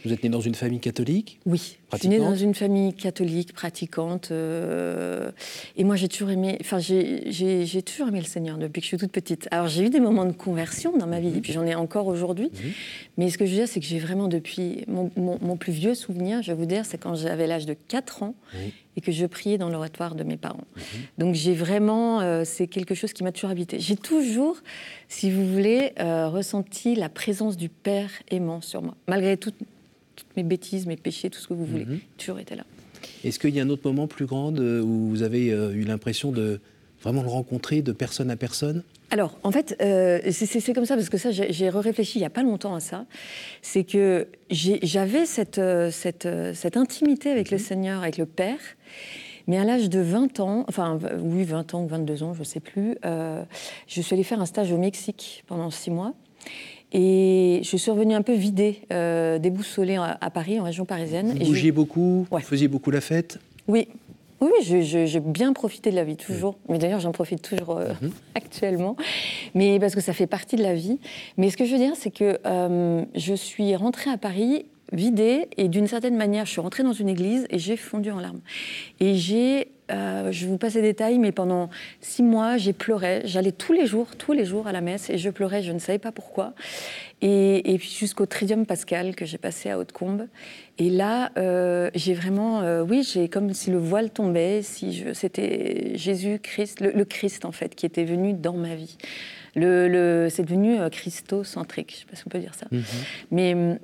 Vous 0.05 0.13
êtes 0.13 0.23
née 0.23 0.29
dans 0.29 0.41
une 0.41 0.55
famille 0.55 0.79
catholique 0.79 1.39
Oui, 1.45 1.77
je 1.93 1.97
suis 1.97 2.07
née 2.09 2.19
dans 2.19 2.35
une 2.35 2.53
famille 2.53 2.93
catholique, 2.93 3.53
pratiquante. 3.53 4.29
Euh, 4.31 5.31
et 5.75 5.83
moi, 5.83 5.95
j'ai 5.95 6.07
toujours 6.07 6.29
aimé, 6.29 6.57
enfin, 6.61 6.79
j'ai 6.79 7.81
toujours 7.83 8.09
aimé 8.09 8.19
le 8.19 8.25
Seigneur 8.25 8.57
depuis 8.57 8.81
que 8.81 8.85
je 8.85 8.89
suis 8.89 8.97
toute 8.97 9.11
petite. 9.11 9.47
Alors, 9.51 9.67
j'ai 9.67 9.85
eu 9.85 9.89
des 9.89 9.99
moments 9.99 10.25
de 10.25 10.33
conversion 10.33 10.95
dans 10.97 11.07
ma 11.07 11.19
vie, 11.19 11.35
et 11.35 11.41
puis 11.41 11.53
j'en 11.53 11.65
ai 11.65 11.75
encore 11.75 12.07
aujourd'hui. 12.07 12.51
Mhm. 12.53 12.71
Mais 13.17 13.29
ce 13.29 13.37
que 13.37 13.45
je 13.45 13.51
veux 13.51 13.57
dire, 13.57 13.67
c'est 13.67 13.79
que 13.79 13.85
j'ai 13.85 13.99
vraiment 13.99 14.27
depuis 14.27 14.85
mon, 14.87 15.57
plus 15.57 15.73
vieux 15.73 15.95
souvenir, 15.95 16.41
je 16.41 16.51
vais 16.51 16.57
vous 16.57 16.65
dire, 16.65 16.85
c'est 16.85 16.97
quand 16.97 17.15
j'avais 17.15 17.47
l'âge 17.47 17.65
de 17.65 17.73
4 17.73 18.23
ans 18.23 18.35
et 18.95 19.01
que 19.01 19.11
je 19.11 19.25
priais 19.25 19.57
dans 19.57 19.69
l'oratoire 19.69 20.15
de 20.15 20.23
mes 20.23 20.37
parents. 20.37 20.67
Mhm. 20.75 20.83
Donc, 21.17 21.35
j'ai 21.35 21.53
vraiment, 21.53 22.21
euh, 22.21 22.43
c'est 22.45 22.67
quelque 22.67 22.95
chose 22.95 23.13
qui 23.13 23.23
m'a 23.23 23.31
toujours 23.31 23.49
habité. 23.49 23.79
J'ai 23.79 23.95
toujours, 23.95 24.57
si 25.07 25.31
vous 25.31 25.45
voulez, 25.47 25.93
euh, 25.99 26.27
ressenti 26.27 26.95
la 26.95 27.09
présence 27.09 27.57
du 27.57 27.69
Père 27.69 28.09
aimant 28.29 28.61
sur 28.61 28.81
moi, 28.81 28.95
malgré 29.07 29.37
tout 29.37 29.53
toutes 30.17 30.35
mes 30.35 30.43
bêtises, 30.43 30.85
mes 30.85 30.97
péchés, 30.97 31.29
tout 31.29 31.39
ce 31.39 31.47
que 31.47 31.53
vous 31.53 31.65
voulez. 31.65 31.85
Mhm. 31.85 31.99
Toujours 32.17 32.39
été 32.39 32.55
là. 32.55 32.65
Est-ce 33.23 33.39
qu'il 33.39 33.55
y 33.55 33.59
a 33.59 33.63
un 33.63 33.69
autre 33.69 33.83
moment 33.85 34.07
plus 34.07 34.25
grand 34.25 34.57
euh, 34.57 34.81
où 34.81 35.07
vous 35.09 35.23
avez 35.23 35.51
euh, 35.51 35.71
eu 35.71 35.83
l'impression 35.83 36.31
de 36.31 36.59
vraiment 37.01 37.21
le 37.21 37.29
rencontrer 37.29 37.81
de 37.81 37.91
personne 37.91 38.29
à 38.29 38.35
personne? 38.35 38.83
Alors, 39.11 39.37
en 39.43 39.51
fait, 39.51 39.77
euh, 39.81 40.19
c'est 40.31 40.73
comme 40.73 40.85
ça, 40.85 40.95
parce 40.95 41.09
que 41.09 41.17
ça, 41.17 41.31
j'ai 41.31 41.69
réfléchi 41.69 42.17
il 42.17 42.21
n'y 42.21 42.25
a 42.25 42.31
pas 42.31 42.43
longtemps 42.43 42.75
à 42.75 42.81
ça. 42.81 43.05
C'est 43.61 43.85
que 43.85 44.27
j'avais 44.49 45.25
cette, 45.25 45.61
cette, 45.91 46.27
cette, 46.53 46.75
intimité 46.75 47.29
avec 47.29 47.49
le 47.49 47.57
mhm. 47.57 47.63
Seigneur, 47.63 48.01
avec 48.01 48.17
le 48.17 48.25
Père, 48.25 48.59
mais 49.47 49.57
à 49.57 49.63
l'âge 49.63 49.89
de 49.89 50.01
20 50.01 50.41
ans, 50.41 50.65
enfin, 50.67 50.99
oui, 51.21 51.45
20 51.45 51.73
ans 51.73 51.83
ou 51.83 51.87
22 51.87 52.23
ans, 52.23 52.33
je 52.33 52.39
ne 52.39 52.43
sais 52.43 52.59
plus, 52.59 52.97
je 53.03 54.01
suis 54.01 54.13
allée 54.13 54.23
faire 54.23 54.41
un 54.41 54.45
stage 54.45 54.73
au 54.73 54.77
Mexique 54.77 55.45
pendant 55.47 55.71
six 55.71 55.89
mois. 55.91 56.13
Et 56.93 57.61
je 57.63 57.77
suis 57.77 57.91
revenue 57.91 58.13
un 58.13 58.21
peu 58.21 58.33
vidée, 58.33 58.81
euh, 58.93 59.39
déboussolée 59.39 59.97
à, 59.97 60.29
Paris, 60.29 60.59
en 60.59 60.63
région 60.63 60.85
parisienne. 60.85 61.37
Vous 61.37 61.45
bougiez 61.45 61.71
beaucoup 61.71 62.25
Vous 62.31 62.39
faisiez 62.39 62.67
beaucoup 62.67 62.91
la 62.91 63.01
fête 63.01 63.39
Oui. 63.67 63.87
Oui, 64.39 64.51
j'ai 64.61 65.19
bien 65.19 65.51
profité 65.51 65.89
de 65.89 65.95
la 65.95 66.03
vie, 66.03 66.15
toujours. 66.15 66.59
Mais 66.69 66.77
d'ailleurs, 66.77 66.99
j'en 66.99 67.11
profite 67.11 67.41
toujours 67.41 67.77
euh, 67.77 67.89
mhm. 68.01 68.11
actuellement. 68.35 68.95
Mais 69.55 69.79
parce 69.79 69.95
que 69.95 70.01
ça 70.01 70.13
fait 70.13 70.27
partie 70.27 70.55
de 70.55 70.63
la 70.63 70.75
vie. 70.75 70.99
Mais 71.37 71.49
ce 71.49 71.57
que 71.57 71.65
je 71.65 71.71
veux 71.71 71.79
dire, 71.79 71.93
c'est 71.95 72.11
que 72.11 72.37
euh, 72.45 73.03
je 73.15 73.33
suis 73.33 73.75
rentrée 73.75 74.11
à 74.11 74.17
Paris 74.17 74.65
vidée 74.93 75.47
et 75.57 75.67
d'une 75.67 75.87
certaine 75.87 76.15
manière, 76.15 76.45
je 76.45 76.51
suis 76.51 76.61
rentrée 76.61 76.83
dans 76.83 76.93
une 76.93 77.09
église 77.09 77.47
et 77.49 77.57
j'ai 77.57 77.77
fondu 77.77 78.11
en 78.11 78.19
larmes. 78.19 78.41
Et 78.99 79.15
j'ai 79.15 79.69
euh, 79.91 80.31
je 80.31 80.47
vous 80.47 80.57
passe 80.57 80.75
les 80.75 80.81
détails, 80.81 81.19
mais 81.19 81.31
pendant 81.31 81.69
six 82.01 82.23
mois, 82.23 82.57
j'ai 82.57 82.73
pleuré. 82.73 83.21
J'allais 83.25 83.51
tous 83.51 83.73
les 83.73 83.85
jours, 83.85 84.15
tous 84.17 84.33
les 84.33 84.45
jours 84.45 84.67
à 84.67 84.71
la 84.71 84.81
messe 84.81 85.09
et 85.09 85.17
je 85.17 85.29
pleurais, 85.29 85.63
je 85.63 85.71
ne 85.71 85.79
savais 85.79 85.99
pas 85.99 86.11
pourquoi. 86.11 86.53
Et, 87.21 87.75
puis 87.79 87.89
jusqu'au 87.89 88.25
Tridium 88.25 88.65
Pascal 88.65 89.15
que 89.15 89.25
j'ai 89.25 89.37
passé 89.37 89.69
à 89.69 89.79
Haute-Combe. 89.79 90.27
Et 90.77 90.89
là, 90.89 91.31
euh, 91.37 91.89
j'ai 91.95 92.13
vraiment, 92.13 92.61
euh, 92.61 92.83
oui, 92.83 93.01
j'ai 93.03 93.27
comme 93.27 93.53
si 93.53 93.71
le 93.71 93.79
voile 93.79 94.11
tombait, 94.11 94.61
si 94.61 95.03
c'était 95.13 95.93
Jésus-Christ, 95.95 96.81
le, 96.81 97.05
Christ 97.05 97.45
en 97.45 97.51
fait, 97.51 97.73
qui 97.73 97.85
était 97.85 98.03
venu 98.03 98.33
dans 98.33 98.53
ma 98.53 98.75
vie. 98.75 98.97
Le, 99.55 100.27
c'est 100.29 100.43
devenu 100.43 100.77
christocentrique, 100.91 101.91
je 101.91 101.95
ne 101.95 101.99
sais 102.01 102.05
pas 102.05 102.15
si 102.15 102.23
on 102.27 102.29
peut 102.29 102.39
dire 102.39 102.53
ça. 102.53 102.67
Mm-hmm. 102.71 103.05
Mais 103.31 103.53
hum, 103.55 103.79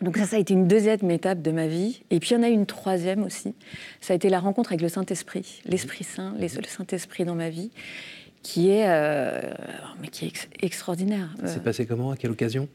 donc 0.00 0.16
ça, 0.16 0.26
ça 0.26 0.36
a 0.36 0.38
été 0.38 0.54
une 0.54 0.66
deuxième 0.66 1.10
étape 1.10 1.42
de 1.42 1.50
ma 1.50 1.66
vie. 1.66 2.02
Et 2.10 2.20
puis 2.20 2.30
il 2.30 2.32
y 2.34 2.36
en 2.36 2.42
a 2.42 2.48
une 2.48 2.66
troisième 2.66 3.22
aussi. 3.22 3.54
Ça 4.00 4.12
a 4.12 4.16
été 4.16 4.28
la 4.28 4.40
rencontre 4.40 4.70
avec 4.70 4.80
le 4.80 4.88
Saint-Esprit, 4.88 5.60
l'Esprit 5.66 6.04
Saint, 6.04 6.34
le 6.38 6.48
Saint-Esprit 6.48 7.24
dans 7.24 7.34
ma 7.34 7.50
vie, 7.50 7.70
qui 8.42 8.70
est, 8.70 8.88
euh, 8.88 9.40
mais 10.00 10.08
qui 10.08 10.26
est 10.26 10.48
extraordinaire. 10.62 11.34
Ça 11.40 11.48
s'est 11.48 11.60
passé 11.60 11.86
comment? 11.86 12.10
À 12.10 12.16
quelle 12.16 12.30
occasion? 12.30 12.68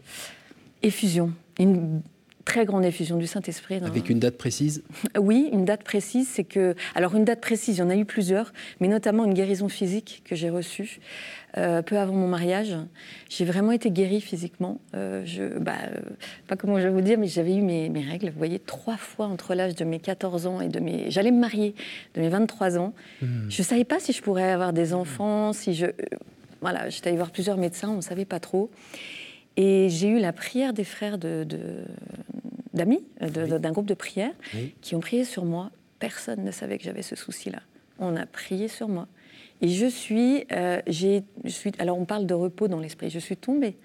Effusion. 0.83 1.33
Une 1.59 2.01
très 2.45 2.65
grande 2.65 2.85
effusion 2.85 3.17
du 3.17 3.27
Saint-Esprit. 3.27 3.75
Avec 3.83 4.09
une 4.09 4.19
date 4.19 4.37
précise 4.37 4.83
Oui, 5.19 5.49
une 5.51 5.65
date 5.65 5.83
précise, 5.83 6.27
c'est 6.31 6.43
que... 6.43 6.75
Alors 6.93 7.15
une 7.15 7.25
date 7.25 7.41
précise, 7.41 7.77
il 7.77 7.79
y 7.79 7.83
en 7.83 7.89
a 7.89 7.95
eu 7.95 8.05
plusieurs, 8.05 8.53
mais 8.79 8.87
notamment 8.87 9.25
une 9.25 9.33
guérison 9.33 9.67
physique 9.67 10.21
que 10.23 10.35
j'ai 10.35 10.49
reçue 10.49 10.99
euh, 11.57 11.81
peu 11.81 11.97
avant 11.97 12.13
mon 12.13 12.27
mariage. 12.27 12.75
J'ai 13.29 13.45
vraiment 13.45 13.71
été 13.71 13.89
guérie 13.89 14.21
physiquement. 14.21 14.79
Euh, 14.93 15.23
je, 15.25 15.57
bah, 15.57 15.73
euh, 15.87 15.99
pas 16.47 16.55
comment 16.55 16.77
je 16.77 16.83
vais 16.83 16.93
vous 16.93 17.01
dire, 17.01 17.17
mais 17.17 17.27
j'avais 17.27 17.55
eu 17.55 17.61
mes, 17.61 17.89
mes, 17.89 18.01
règles, 18.01 18.27
vous 18.27 18.37
voyez, 18.37 18.59
trois 18.59 18.97
fois 18.97 19.25
entre 19.25 19.55
l'âge 19.55 19.75
de 19.75 19.83
mes 19.83 19.99
14 19.99 20.45
ans 20.45 20.61
et 20.61 20.67
de 20.67 20.79
mes... 20.79 21.09
J'allais 21.09 21.31
me 21.31 21.39
marier 21.39 21.73
de 22.13 22.21
mes 22.21 22.29
23 22.29 22.77
ans. 22.77 22.93
Hmm. 23.21 23.49
Je 23.49 23.61
ne 23.61 23.65
savais 23.65 23.85
pas 23.85 23.99
si 23.99 24.13
je 24.13 24.21
pourrais 24.21 24.51
avoir 24.51 24.71
des 24.71 24.93
enfants, 24.93 25.51
si 25.51 25.73
je... 25.73 25.87
Voilà, 26.61 26.89
j'étais 26.89 27.09
allée 27.09 27.17
voir 27.17 27.31
plusieurs 27.31 27.57
médecins, 27.57 27.89
on 27.89 27.97
ne 27.97 28.01
savait 28.01 28.25
pas 28.25 28.39
trop. 28.39 28.69
Et 29.57 29.89
j'ai 29.89 30.09
eu 30.09 30.19
la 30.19 30.33
prière 30.33 30.73
des 30.73 30.83
frères 30.83 31.17
de, 31.17 31.45
d'amis, 32.73 33.03
d'un 33.21 33.71
groupe 33.71 33.85
de 33.85 33.93
prière, 33.93 34.31
qui 34.81 34.95
ont 34.95 34.99
prié 34.99 35.23
sur 35.23 35.45
moi. 35.45 35.71
Personne 35.99 36.43
ne 36.43 36.51
savait 36.51 36.77
que 36.77 36.83
j'avais 36.83 37.01
ce 37.01 37.15
souci-là. 37.15 37.59
On 37.99 38.15
a 38.15 38.25
prié 38.25 38.67
sur 38.67 38.89
moi. 38.89 39.07
Et 39.61 39.69
je 39.69 39.85
suis, 39.85 40.45
euh, 40.51 40.81
j'ai, 40.85 41.23
je 41.45 41.49
suis, 41.49 41.71
alors 41.79 41.97
on 41.97 42.03
parle 42.03 42.25
de 42.25 42.33
repos 42.33 42.67
dans 42.67 42.79
l'esprit. 42.79 43.09
Je 43.09 43.19
suis 43.19 43.37
tombée 43.37 43.77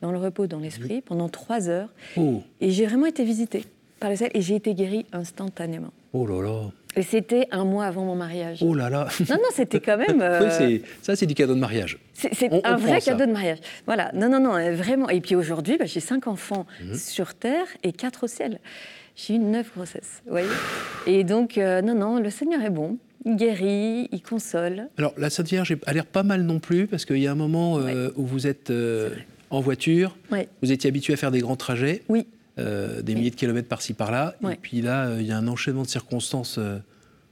dans 0.00 0.12
le 0.12 0.18
repos 0.18 0.46
dans 0.46 0.60
l'esprit 0.60 1.00
pendant 1.00 1.28
trois 1.28 1.68
heures. 1.68 1.92
Oh. 2.16 2.42
Et 2.60 2.70
j'ai 2.70 2.86
vraiment 2.86 3.06
été 3.06 3.24
visitée 3.24 3.64
par 3.98 4.10
les 4.10 4.22
et 4.22 4.40
j'ai 4.40 4.54
été 4.54 4.74
guérie 4.74 5.04
instantanément. 5.12 5.90
Oh 6.12 6.26
là 6.26 6.42
là. 6.42 6.70
Et 6.96 7.02
c'était 7.02 7.46
un 7.50 7.64
mois 7.64 7.84
avant 7.84 8.06
mon 8.06 8.14
mariage. 8.14 8.60
Oh 8.62 8.74
là 8.74 8.88
là. 8.88 9.06
Non, 9.28 9.36
non, 9.36 9.50
c'était 9.52 9.80
quand 9.80 9.98
même. 9.98 10.06
Euh, 10.26 10.78
ça, 11.02 11.14
c'est 11.14 11.26
du 11.26 11.34
cadeau 11.34 11.54
de 11.54 11.60
mariage. 11.60 11.98
C'est 12.14 12.50
un 12.64 12.76
vrai 12.76 13.00
cadeau 13.00 13.26
de 13.26 13.32
mariage. 13.32 13.58
Voilà. 13.84 14.10
Non, 14.14 14.28
non, 14.28 14.40
non, 14.40 14.56
euh, 14.56 14.74
vraiment. 14.74 15.08
Et 15.08 15.20
puis 15.20 15.34
aujourd'hui, 15.34 15.76
bah, 15.76 15.84
j'ai 15.84 16.00
cinq 16.00 16.26
enfants 16.26 16.66
mhm. 16.82 16.94
sur 16.94 17.34
Terre 17.34 17.66
et 17.82 17.92
quatre 17.92 18.24
au 18.24 18.26
ciel. 18.26 18.58
J'ai 19.14 19.34
eu 19.34 19.38
neuf 19.38 19.72
grossesses. 19.74 20.22
Vous 20.24 20.32
voyez 20.32 20.48
Et 21.06 21.22
donc, 21.22 21.58
euh, 21.58 21.82
non, 21.82 21.94
non, 21.94 22.18
le 22.18 22.30
Seigneur 22.30 22.62
est 22.62 22.70
bon. 22.70 22.98
Il 23.24 23.36
guérit, 23.36 24.08
il 24.10 24.22
console. 24.22 24.88
Alors, 24.96 25.12
la 25.18 25.30
Sainte 25.30 25.48
Vierge 25.48 25.76
a 25.86 25.92
l'air 25.92 26.06
pas 26.06 26.22
mal 26.22 26.42
non 26.42 26.58
plus, 26.58 26.86
parce 26.86 27.04
qu'il 27.04 27.18
y 27.18 27.26
a 27.26 27.32
un 27.32 27.36
moment 27.36 27.78
où 28.16 28.26
vous 28.26 28.46
êtes 28.46 28.72
en 29.50 29.60
voiture, 29.60 30.16
vous 30.62 30.72
étiez 30.72 30.88
habitué 30.88 31.12
à 31.12 31.16
faire 31.16 31.30
des 31.30 31.40
grands 31.40 31.56
trajets. 31.56 32.02
Oui. 32.08 32.26
Euh, 32.58 33.02
des 33.02 33.14
milliers 33.14 33.30
de 33.30 33.36
kilomètres 33.36 33.68
par-ci 33.68 33.92
par-là. 33.92 34.34
Et 34.50 34.56
puis 34.56 34.80
là, 34.80 35.08
euh, 35.08 35.20
il 35.20 35.26
y 35.26 35.32
a 35.32 35.36
un 35.36 35.46
enchaînement 35.46 35.82
de 35.82 35.88
circonstances 35.88 36.56
euh, 36.56 36.78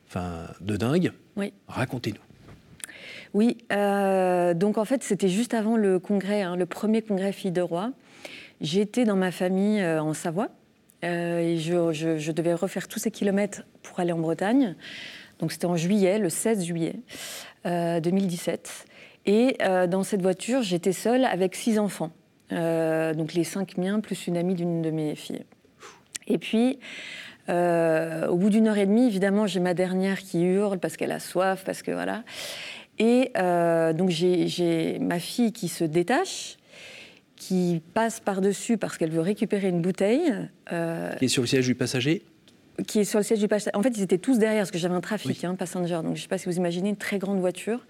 enfin, 0.07 0.49
de 0.61 0.76
dingue. 0.76 1.12
Oui. 1.37 1.54
Racontez-nous. 1.66 2.21
Oui, 3.33 3.57
donc 3.71 4.78
en 4.78 4.85
fait, 4.85 5.02
c'était 5.02 5.28
juste 5.28 5.54
avant 5.54 5.76
le 5.76 5.99
congrès, 5.99 6.43
hein, 6.43 6.54
le 6.54 6.66
premier 6.66 7.02
congrès 7.02 7.33
Filles 7.33 7.50
de 7.50 7.62
Roi. 7.62 7.90
J'étais 8.61 9.04
dans 9.04 9.16
ma 9.16 9.33
famille 9.33 9.85
en 9.85 10.14
Savoie 10.14 10.50
et 11.02 11.57
je, 11.59 12.31
devais 12.31 12.54
refaire 12.54 12.87
tous 12.87 13.00
ces 13.00 13.11
kilomètres 13.11 13.62
pour 13.83 13.99
aller 13.99 14.12
en 14.12 14.21
Bretagne. 14.21 14.76
Donc 15.40 15.50
c'était 15.50 15.66
en 15.66 15.76
juillet, 15.76 16.21
le 16.21 16.28
16 16.28 16.64
juillet 16.64 16.95
2017. 17.64 18.87
Et 19.26 19.59
dans 19.88 20.04
cette 20.04 20.23
voiture, 20.23 20.62
j'étais 20.62 20.93
seule 20.93 21.25
avec 21.25 21.57
six 21.57 21.81
enfants. 21.81 22.12
Euh, 22.53 23.15
donc 23.15 23.35
les 23.35 23.45
cinq 23.45 23.79
miens, 23.79 24.01
plus 24.01 24.27
une 24.27 24.37
amie 24.37 24.55
d'une 24.55 24.83
de 24.83 24.91
mes 24.91 25.15
filles. 25.15 25.45
Et 26.27 26.39
puis, 26.39 26.79
euh, 27.49 28.27
au 28.29 28.37
bout 28.37 28.51
d'une 28.51 28.69
heure 28.69 28.79
et 28.79 28.87
demie, 28.87 29.07
évidemment, 29.07 29.47
j'ai 29.47 29.61
ma 29.61 29.75
dernière 29.75 30.21
qui 30.21 30.43
hurle 30.43 30.79
parce 30.79 30.97
qu'elle 30.97 31.13
a 31.13 31.21
soif, 31.21 31.65
parce 31.65 31.83
que 31.83 31.91
voilà. 31.91 32.25
Et 32.99 33.33
euh, 33.37 33.93
donc 33.93 34.11
j'ai 34.11 34.99
ma 35.01 35.19
fille 35.19 35.53
qui 35.53 35.69
se 35.69 35.85
détache, 35.85 36.57
qui 37.37 37.83
passe 37.93 38.21
par-dessus 38.21 38.79
parce 38.79 38.97
qu'elle 38.97 39.11
veut 39.11 39.21
récupérer 39.21 39.69
une 39.69 39.83
bouteille. 39.83 40.33
qui 41.19 41.25
est 41.25 41.29
sur 41.29 41.43
le 41.43 41.49
siège 41.49 41.67
du 41.67 41.75
passager? 41.75 42.23
qui 42.87 42.99
est 42.99 43.05
sur 43.05 43.19
le 43.19 43.23
siège 43.25 43.39
du 43.39 43.49
passager. 43.49 43.77
En 43.77 43.83
fait, 43.83 43.97
ils 43.97 44.03
étaient 44.03 44.19
tous 44.19 44.39
derrière 44.39 44.63
parce 44.63 44.71
que 44.71 44.79
j'avais 44.79 44.95
un 44.95 45.01
trafic, 45.01 45.45
hein, 45.45 45.55
passenger. 45.55 45.95
Donc, 46.03 46.07
je 46.07 46.11
ne 46.11 46.17
sais 46.17 46.29
pas 46.29 46.39
si 46.39 46.47
vous 46.47 46.57
imaginez 46.57 46.89
une 46.89 46.97
très 46.97 47.19
grande 47.19 47.39
voiture. 47.39 47.87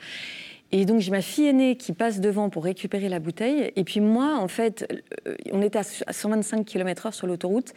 Et 0.73 0.85
donc 0.87 1.01
j'ai 1.01 1.11
ma 1.11 1.23
fille 1.23 1.47
aînée 1.47 1.77
qui 1.77 1.93
passe 1.93 2.21
devant 2.21 2.51
pour 2.51 2.65
récupérer 2.65 3.09
la 3.09 3.21
bouteille. 3.21 3.73
Et 3.77 3.85
puis 3.85 4.01
moi, 4.01 4.37
en 4.39 4.49
fait, 4.49 4.87
euh, 5.27 5.37
on 5.53 5.63
était 5.63 5.79
à 5.79 6.13
125 6.13 6.65
km/h 6.65 7.13
sur 7.13 7.27
l'autoroute. 7.27 7.73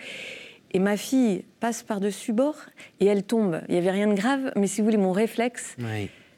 Et 0.72 0.80
ma 0.80 0.98
fille 0.98 1.46
passe 1.60 1.84
par-dessus 1.84 2.34
bord 2.34 2.58
et 3.00 3.06
elle 3.06 3.24
tombe. 3.24 3.62
Il 3.70 3.74
n'y 3.74 3.78
avait 3.78 3.92
rien 3.92 4.08
de 4.08 4.14
grave, 4.14 4.52
mais 4.56 4.68
si 4.68 4.82
vous 4.82 4.86
voulez, 4.86 4.98
mon 4.98 5.14
réflexe, 5.14 5.76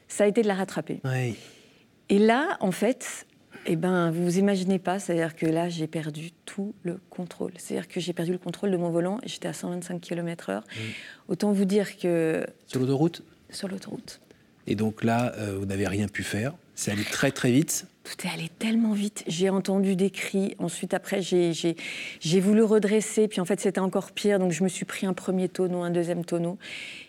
ça 0.06 0.24
a 0.24 0.26
été 0.26 0.42
de 0.42 0.48
la 0.48 0.54
rattraper. 0.54 1.00
Et 2.08 2.18
là, 2.18 2.56
en 2.60 2.70
fait, 2.70 3.26
eh 3.66 3.76
ben, 3.76 4.10
vous 4.10 4.24
vous 4.24 4.38
imaginez 4.38 4.78
pas, 4.78 4.98
c'est-à-dire 4.98 5.34
que 5.34 5.46
là, 5.46 5.68
j'ai 5.68 5.86
perdu 5.86 6.30
tout 6.44 6.74
le 6.82 7.00
contrôle. 7.10 7.52
C'est-à-dire 7.56 7.88
que 7.88 8.00
j'ai 8.00 8.12
perdu 8.12 8.32
le 8.32 8.38
contrôle 8.38 8.70
de 8.70 8.76
mon 8.76 8.90
volant 8.90 9.18
et 9.22 9.28
j'étais 9.28 9.48
à 9.48 9.52
125 9.52 10.00
km/h. 10.00 10.62
Autant 11.28 11.52
vous 11.52 11.64
dire 11.64 11.96
que. 11.98 12.46
Sur 12.66 12.80
l'autoroute? 12.80 13.22
Sur 13.50 13.68
l'autoroute. 13.68 14.20
Et 14.66 14.74
donc 14.74 15.04
là, 15.04 15.32
euh, 15.36 15.56
vous 15.58 15.66
n'avez 15.66 15.86
rien 15.86 16.08
pu 16.08 16.22
faire. 16.22 16.52
C'est 16.74 16.92
allé 16.92 17.04
très 17.04 17.30
très 17.30 17.50
vite. 17.50 17.86
Tout 18.04 18.26
est 18.26 18.30
allé 18.30 18.48
tellement 18.58 18.92
vite. 18.92 19.22
J'ai 19.26 19.50
entendu 19.50 19.96
des 19.96 20.10
cris. 20.10 20.54
Ensuite, 20.58 20.94
après, 20.94 21.20
j'ai 21.20 22.40
voulu 22.40 22.62
redresser. 22.62 23.28
Puis 23.28 23.40
en 23.40 23.44
fait, 23.44 23.60
c'était 23.60 23.80
encore 23.80 24.12
pire. 24.12 24.38
Donc 24.38 24.52
je 24.52 24.64
me 24.64 24.68
suis 24.68 24.86
pris 24.86 25.06
un 25.06 25.12
premier 25.12 25.48
tonneau, 25.48 25.82
un 25.82 25.90
deuxième 25.90 26.24
tonneau. 26.24 26.58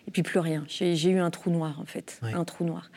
Et 0.06 0.10
puis 0.10 0.22
plus 0.22 0.40
rien. 0.40 0.64
J'ai 0.68 1.08
eu 1.08 1.18
un 1.18 1.30
trou 1.30 1.50
noir, 1.50 1.80
en 1.80 1.86
fait. 1.86 2.20
Un 2.22 2.44
trou 2.44 2.64
noir. 2.64 2.90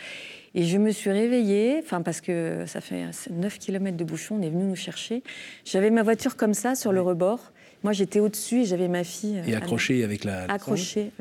Et 0.58 0.64
je 0.64 0.78
me 0.78 0.92
suis 0.92 1.12
réveillée, 1.12 1.82
enfin 1.84 2.02
parce 2.02 2.22
que 2.22 2.64
ça 2.66 2.80
fait 2.80 3.04
9 3.30 3.60
km 3.60 3.98
de 3.98 4.04
bouchon, 4.06 4.38
on 4.40 4.42
est 4.42 4.50
venu 4.50 4.64
nous 4.64 4.76
chercher. 4.76 5.22
J'avais 5.66 5.90
ma 5.90 6.02
voiture 6.02 6.38
comme 6.38 6.54
ça 6.54 6.76
sur 6.76 6.94
le 6.94 7.02
rebord. 7.02 7.52
Moi, 7.86 7.94
j'étais 7.94 8.20
au-dessus 8.20 8.62
et 8.62 8.66
j'avais 8.66 8.88
ma 8.88 9.04
fille. 9.04 9.44
Et 9.46 9.54
accrochée 9.54 10.04
avec 10.04 10.24
la. 10.24 10.46
Accrochée. 10.46 11.12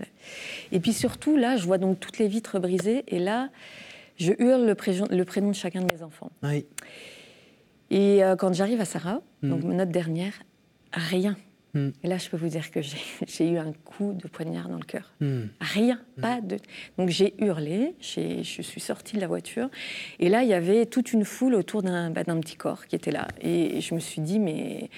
Et 0.73 0.81
puis 0.81 0.95
surtout, 0.95 1.37
là, 1.37 1.59
je 1.59 1.67
vois 1.67 1.77
donc 1.77 2.01
toutes 2.01 2.19
les 2.19 2.27
vitres 2.27 2.59
brisées. 2.59 3.05
Et 3.07 3.19
là, 3.19 3.51
je 4.17 4.33
hurle 4.39 4.65
le, 4.65 4.75
prénom, 4.75 5.51
de 5.51 5.55
chacun 5.55 5.83
de 5.83 5.95
mes 5.95 6.03
enfants. 6.03 6.31
Oui. 6.43 6.65
Et 7.91 8.25
euh, 8.25 8.35
quand 8.35 8.55
j'arrive 8.55 8.81
à 8.81 8.87
Sarah, 8.87 9.21
hmm. 9.43 9.51
donc 9.51 9.65
notre 9.65 9.93
dernière, 9.93 10.33
rien. 10.95 11.37
Hmm. 11.75 11.91
Et 12.03 12.09
là, 12.09 12.17
je 12.17 12.31
peux 12.31 12.39
vous 12.39 12.49
dire 12.49 12.71
que 12.71 12.81
j'ai 12.81 13.51
eu 13.51 13.59
un 13.59 13.75
coup 13.85 14.15
de 14.15 14.27
poignard 14.27 14.71
dans 14.71 14.79
le 14.79 14.85
cœur. 14.85 15.13
Hmm. 15.21 15.49
Rien, 15.61 16.01
pas 16.19 16.41
de. 16.41 16.57
Donc 16.97 17.11
j'ai 17.11 17.35
hurlé, 17.45 17.95
je 18.01 18.43
suis 18.43 18.81
sortie 18.81 19.17
de 19.17 19.21
la 19.21 19.27
voiture, 19.27 19.69
et 20.19 20.31
là, 20.31 20.45
il 20.45 20.49
y 20.49 20.55
avait 20.55 20.87
toute 20.87 21.13
une 21.13 21.27
foule 21.27 21.57
autour 21.57 21.83
d'un 21.83 22.09
bah, 22.09 22.25
petit 22.25 22.57
corps 22.57 22.87
qui 22.87 22.97
était 22.97 23.11
là. 23.11 23.29
Et 23.43 23.83
je 23.83 23.95
me 23.95 24.01
suis 24.01 24.23
dit, 24.23 24.39
mais 24.39 24.89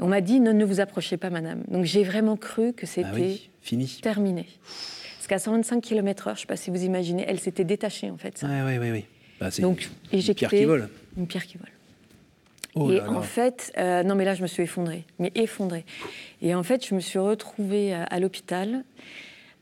on 0.00 0.08
m'a 0.08 0.20
dit, 0.20 0.40
ne, 0.40 0.52
ne 0.52 0.64
vous 0.64 0.80
approchez 0.80 1.16
pas, 1.16 1.30
madame. 1.30 1.62
Donc 1.68 1.84
j'ai 1.84 2.04
vraiment 2.04 2.36
cru 2.36 2.72
que 2.72 2.86
c'était 2.86 3.08
ah 3.12 3.48
fini. 3.62 3.98
terminé. 4.02 4.46
Parce 5.16 5.26
qu'à 5.26 5.38
125 5.38 5.80
km/h, 5.80 6.24
je 6.26 6.30
ne 6.30 6.36
sais 6.40 6.46
pas 6.46 6.56
si 6.56 6.70
vous 6.70 6.84
imaginez, 6.84 7.24
elle 7.26 7.40
s'était 7.40 7.64
détachée, 7.64 8.10
en 8.10 8.18
fait. 8.18 8.42
Oui, 8.42 8.76
oui, 8.78 8.90
oui. 8.90 9.04
Bah, 9.40 9.48
Donc, 9.58 9.88
une 10.12 10.20
pierre 10.20 10.50
qui 10.50 10.64
vole. 10.64 10.88
Une 11.16 11.26
pierre 11.26 11.46
qui 11.46 11.58
vole. 11.58 11.70
Oh 12.76 12.90
et 12.90 13.00
en 13.00 13.22
fait, 13.22 13.72
euh, 13.78 14.02
non 14.02 14.16
mais 14.16 14.24
là 14.24 14.34
je 14.34 14.42
me 14.42 14.48
suis 14.48 14.64
effondrée, 14.64 15.04
mais 15.20 15.30
effondrée. 15.36 15.84
Et 16.42 16.54
en 16.54 16.64
fait, 16.64 16.84
je 16.84 16.94
me 16.94 17.00
suis 17.00 17.20
retrouvée 17.20 17.94
à, 17.94 18.18
l'hôpital. 18.18 18.84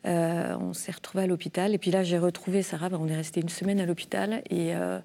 Euh, 0.07 0.57
on 0.59 0.73
s'est 0.73 0.93
retrouvés 0.93 1.25
à 1.25 1.27
l'hôpital. 1.27 1.75
Et 1.75 1.79
puis 1.79 1.91
là, 1.91 2.03
j'ai 2.03 2.19
retrouvé 2.19 2.63
Sarah. 2.63 2.89
on 2.93 3.07
est 3.09 3.17
resté 3.17 3.41
une 3.41 3.51
semaine 3.51 3.81
à 3.81 3.87
l'hôpital. 3.87 4.43
Et 4.49 4.75
euh, 4.75 4.99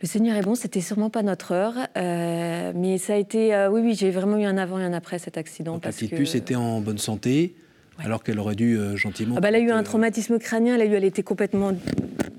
le 0.00 0.06
Seigneur 0.06 0.36
est 0.36 0.42
bon, 0.42 0.54
c'était 0.54 0.80
sûrement 0.80 1.10
pas 1.10 1.22
notre 1.22 1.52
heure, 1.52 1.74
euh, 1.96 2.72
mais 2.74 2.98
ça 2.98 3.14
a 3.14 3.16
été, 3.16 3.52
euh, 3.52 3.68
oui, 3.68 3.80
oui, 3.82 3.94
j'ai 3.94 4.10
vraiment 4.10 4.36
eu 4.36 4.44
un 4.44 4.56
avant 4.56 4.78
et 4.78 4.84
un 4.84 4.92
après 4.92 5.18
cet 5.18 5.36
accident. 5.36 5.74
Donc 5.74 5.84
la 5.84 5.90
petite 5.90 6.14
puce 6.14 6.36
était 6.36 6.54
en 6.54 6.80
bonne 6.80 6.98
santé, 6.98 7.56
alors 7.98 8.22
qu'elle 8.22 8.38
aurait 8.38 8.54
dû 8.54 8.78
euh, 8.78 8.94
gentiment. 8.94 9.34
Ah 9.36 9.40
bah, 9.40 9.48
elle 9.48 9.56
a 9.56 9.58
eu 9.58 9.70
un 9.72 9.82
traumatisme 9.82 10.38
crânien, 10.38 10.76
elle 10.76 10.82
a 10.82 10.84
eu, 10.84 10.94
elle 10.94 11.04
était 11.04 11.24
complètement, 11.24 11.72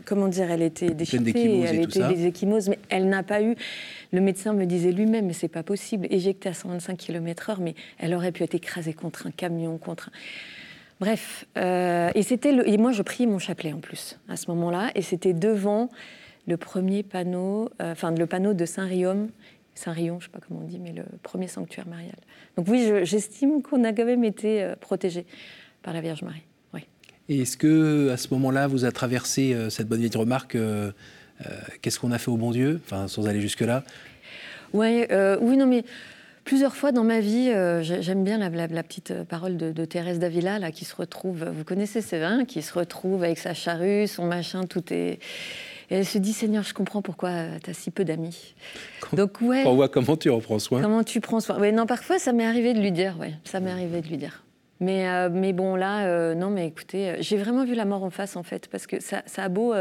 comment 0.06 0.30
dire, 0.30 0.50
elle 0.50 0.62
était 0.62 0.92
déchiquetée, 0.92 1.60
elle 1.68 1.82
était 1.82 2.08
des 2.08 2.28
échymoses, 2.28 2.70
mais 2.70 2.80
elle 2.88 3.10
n'a 3.10 3.24
pas 3.24 3.42
eu. 3.42 3.56
Le 4.13 4.22
médecin 4.22 4.54
me 4.54 4.66
disait 4.66 4.94
lui-même, 4.94 5.25
mais 5.25 5.34
c'est 5.34 5.50
pas 5.50 5.63
possible, 5.63 6.08
éjectée 6.10 6.48
à 6.48 6.54
125 6.54 6.98
km/h, 6.98 7.58
mais 7.60 7.75
elle 7.98 8.13
aurait 8.13 8.32
pu 8.32 8.44
être 8.44 8.56
écrasée 8.56 8.94
contre 8.94 9.28
un 9.28 9.32
camion, 9.32 9.78
contre. 9.78 10.12
Bref, 11.01 11.46
et 11.56 12.24
c'était 12.24 12.54
et 12.54 12.78
moi 12.78 12.92
je 12.92 13.01
priais 13.01 13.25
mon 13.25 13.39
chapelet 13.39 13.72
en 13.72 13.80
plus 13.80 14.18
à 14.30 14.36
ce 14.38 14.50
moment-là, 14.51 14.92
et 14.96 15.01
c'était 15.01 15.34
devant 15.34 15.89
le 16.48 16.58
premier 16.58 17.03
panneau, 17.03 17.69
euh, 17.81 17.91
enfin 17.91 18.12
le 18.12 18.25
panneau 18.25 18.53
de 18.53 18.65
Saint-Riom, 18.65 19.29
Saint-Rion, 19.75 20.19
je 20.19 20.25
ne 20.25 20.31
sais 20.31 20.39
pas 20.39 20.46
comment 20.46 20.62
on 20.63 20.67
dit, 20.67 20.79
mais 20.79 20.91
le 20.91 21.03
premier 21.24 21.48
sanctuaire 21.48 21.88
marial. 21.88 22.15
Donc 22.58 22.67
oui, 22.67 22.91
j'estime 23.03 23.62
qu'on 23.62 23.84
a 23.84 23.93
quand 23.93 24.05
même 24.05 24.24
été 24.24 24.63
euh, 24.63 24.75
protégé 24.75 25.25
par 25.84 25.93
la 25.93 26.01
Vierge 26.01 26.24
Marie. 26.24 26.43
Oui. 26.74 26.81
Et 27.29 27.41
est-ce 27.41 27.55
que 27.55 28.10
à 28.10 28.17
ce 28.17 28.34
moment-là, 28.34 28.67
vous 28.67 28.84
a 28.84 28.91
traversé 28.91 29.53
euh, 29.53 29.69
cette 29.69 29.88
bonne 29.88 30.00
vieille 30.00 30.17
remarque 30.17 30.58
Qu'est-ce 31.81 32.01
qu'on 32.01 32.12
a 32.12 32.17
fait 32.17 32.29
au 32.29 32.36
bon 32.36 32.51
Dieu 32.51 32.81
Enfin, 32.84 33.08
sans 33.08 33.25
aller 33.25 33.39
jusque 33.39 33.62
là. 33.62 33.86
Ouais, 34.74 35.08
oui, 35.39 35.55
non, 35.55 35.65
mais 35.65 35.86
plusieurs 36.43 36.75
fois 36.75 36.91
dans 36.91 37.05
ma 37.05 37.22
vie, 37.22 37.50
j'aime 37.81 38.25
bien 38.25 38.38
la, 38.38 38.50
la, 38.50 38.84
petite 38.84 39.24
parole 39.24 39.55
de, 39.55 39.86
Thérèse 39.86 40.19
d'Avila, 40.19 40.60
là, 40.60 40.72
qui 40.72 40.84
se 40.84 40.93
retrouve, 40.93 41.46
vous 41.46 41.63
connaissez 41.63 42.01
vin, 42.19 42.43
qui 42.43 42.62
se 42.62 42.74
retrouve 42.74 43.24
avec 43.24 43.38
sa 43.38 43.53
charrue, 43.53 44.05
son 44.05 44.25
machin, 44.25 44.65
tout 44.65 44.84
est 44.91 45.19
et 45.89 45.96
elle 45.96 46.05
se 46.05 46.17
dit, 46.17 46.34
Seigneur, 46.34 46.63
je 46.63 46.74
comprends 46.74 47.01
pourquoi 47.01 47.60
tu 47.63 47.69
as 47.69 47.74
si 47.74 47.91
peu 47.91 48.05
d'amis. 48.05 48.55
Donc, 49.13 49.41
ouais. 49.41 49.63
On 49.65 49.75
voit 49.75 49.89
comment 49.89 50.17
tu 50.17 50.29
en 50.29 50.39
prends 50.39 50.60
soin. 50.60 50.81
Comment 50.81 51.03
tu 51.03 51.19
prends 51.22 51.39
soin. 51.39 51.60
Ouais, 51.60 51.72
non, 51.72 51.86
parfois, 51.86 52.19
ça 52.19 52.31
m'est 52.31 52.46
arrivé 52.46 52.74
de 52.74 52.79
lui 52.79 52.91
dire, 52.91 53.17
ouais, 53.19 53.34
ça 53.43 53.60
m'est 53.60 53.72
arrivé 53.72 54.01
de 54.01 54.08
lui 54.08 54.17
dire. 54.17 54.43
Mais, 54.79 55.10
euh, 55.10 55.29
mais 55.31 55.51
bon, 55.51 55.75
là, 55.75 56.05
euh, 56.05 56.36
non, 56.36 56.50
mais 56.50 56.67
écoutez, 56.67 57.10
euh, 57.10 57.17
j'ai 57.19 57.38
vraiment 57.38 57.65
vu 57.65 57.75
la 57.75 57.86
mort 57.86 58.03
en 58.03 58.10
face, 58.10 58.36
en 58.36 58.43
fait, 58.43 58.67
parce 58.67 58.88
que 58.88 59.01
ça, 59.01 59.24
ça 59.25 59.43
a 59.43 59.50
beau 59.50 59.74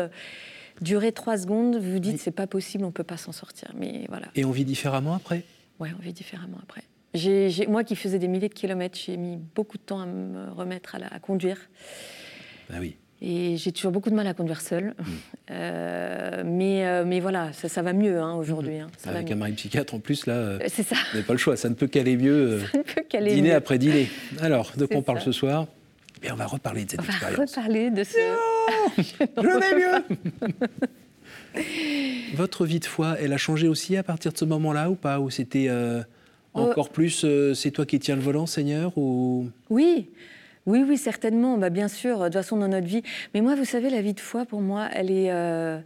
durer 0.80 1.12
trois 1.12 1.36
secondes, 1.38 1.76
vous 1.76 1.92
vous 1.92 1.98
dites, 1.98 2.18
c'est 2.18 2.30
pas 2.30 2.46
possible, 2.46 2.84
on 2.84 2.92
peut 2.92 3.04
pas 3.04 3.16
s'en 3.16 3.32
sortir. 3.32 3.72
Mais 3.76 4.06
voilà. 4.08 4.26
Et 4.34 4.44
on 4.44 4.50
vit 4.50 4.64
différemment 4.64 5.14
après? 5.14 5.42
Ouais, 5.78 5.90
on 5.98 6.02
vit 6.02 6.12
différemment 6.12 6.58
après. 6.62 6.82
Moi 7.68 7.84
qui 7.84 7.96
faisais 7.96 8.18
des 8.18 8.28
milliers 8.28 8.48
de 8.48 8.54
kilomètres, 8.54 8.98
j'ai 8.98 9.16
mis 9.16 9.38
beaucoup 9.54 9.76
de 9.76 9.82
temps 9.82 10.00
à 10.00 10.06
me 10.06 10.52
remettre 10.52 10.94
à, 10.94 11.14
à 11.14 11.18
conduire. 11.18 11.58
Bah 12.70 12.76
oui. 12.80 12.96
Et 13.20 13.56
j'ai 13.56 13.72
toujours 13.72 13.90
beaucoup 13.90 14.10
de 14.10 14.14
mal 14.14 14.26
à 14.26 14.34
conduire 14.34 14.60
seule. 14.60 14.94
Mm. 14.98 15.04
Euh, 15.50 16.42
mais, 16.44 16.86
euh, 16.86 17.06
mais 17.06 17.20
voilà, 17.20 17.54
ça, 17.54 17.70
ça 17.70 17.80
va 17.80 17.94
mieux 17.94 18.20
hein, 18.20 18.34
aujourd'hui. 18.34 18.80
Hein, 18.80 18.88
Avec 19.06 19.30
un 19.30 19.34
mari 19.34 19.52
psychiatre 19.52 19.94
en 19.94 19.98
plus, 19.98 20.26
là, 20.26 20.34
euh, 20.34 20.58
c'est 20.68 20.82
ça. 20.82 20.94
vous 20.94 21.14
n'avez 21.16 21.26
pas 21.26 21.32
le 21.32 21.38
choix. 21.38 21.56
Ça 21.56 21.70
ne 21.70 21.74
peut 21.74 21.86
qu'aller 21.86 22.18
mieux. 22.18 22.60
Qu'aller 23.08 23.34
dîner 23.34 23.52
après 23.52 23.78
dîner. 23.78 24.10
Alors, 24.42 24.72
de 24.76 24.84
quoi 24.84 24.98
on 24.98 25.02
parle 25.02 25.22
ce 25.22 25.32
soir? 25.32 25.66
Eh 26.22 26.30
On 26.30 26.36
va 26.36 26.44
reparler 26.44 26.84
de 26.84 26.90
cette 26.90 27.00
expérience. 27.00 27.38
On 27.38 27.60
va 27.60 27.62
reparler 27.62 27.90
de 27.90 28.04
ce... 28.04 28.18
Je 28.98 29.58
vais 29.58 29.74
mieux 29.80 31.64
Votre 32.34 32.66
vie 32.66 32.80
de 32.80 32.84
foi, 32.84 33.16
elle 33.18 33.32
a 33.32 33.38
changé 33.38 33.68
aussi 33.68 33.96
à 33.96 34.02
partir 34.02 34.34
de 34.34 34.36
ce 34.36 34.44
moment-là 34.44 34.90
ou 34.90 34.96
pas? 34.96 35.18
Ou 35.18 35.30
c'était 35.30 35.68
euh, 35.70 36.02
encore 36.54 36.90
plus, 36.90 37.22
euh, 37.24 37.54
c'est 37.54 37.70
toi 37.70 37.86
qui 37.86 37.98
tiens 37.98 38.16
le 38.16 38.22
volant, 38.22 38.46
Seigneur 38.46 38.96
ou... 38.96 39.48
Oui, 39.70 40.10
oui, 40.68 40.84
oui, 40.86 40.98
certainement, 40.98 41.56
bah, 41.56 41.70
bien 41.70 41.88
sûr, 41.88 42.18
de 42.18 42.24
toute 42.24 42.34
façon 42.34 42.58
dans 42.58 42.68
notre 42.68 42.86
vie. 42.86 43.02
Mais 43.32 43.40
moi, 43.40 43.54
vous 43.54 43.64
savez, 43.64 43.88
la 43.88 44.02
vie 44.02 44.12
de 44.12 44.20
foi, 44.20 44.44
pour 44.44 44.60
moi, 44.60 44.88
elle 44.92 45.10
est... 45.10 45.32
Euh, 45.32 45.80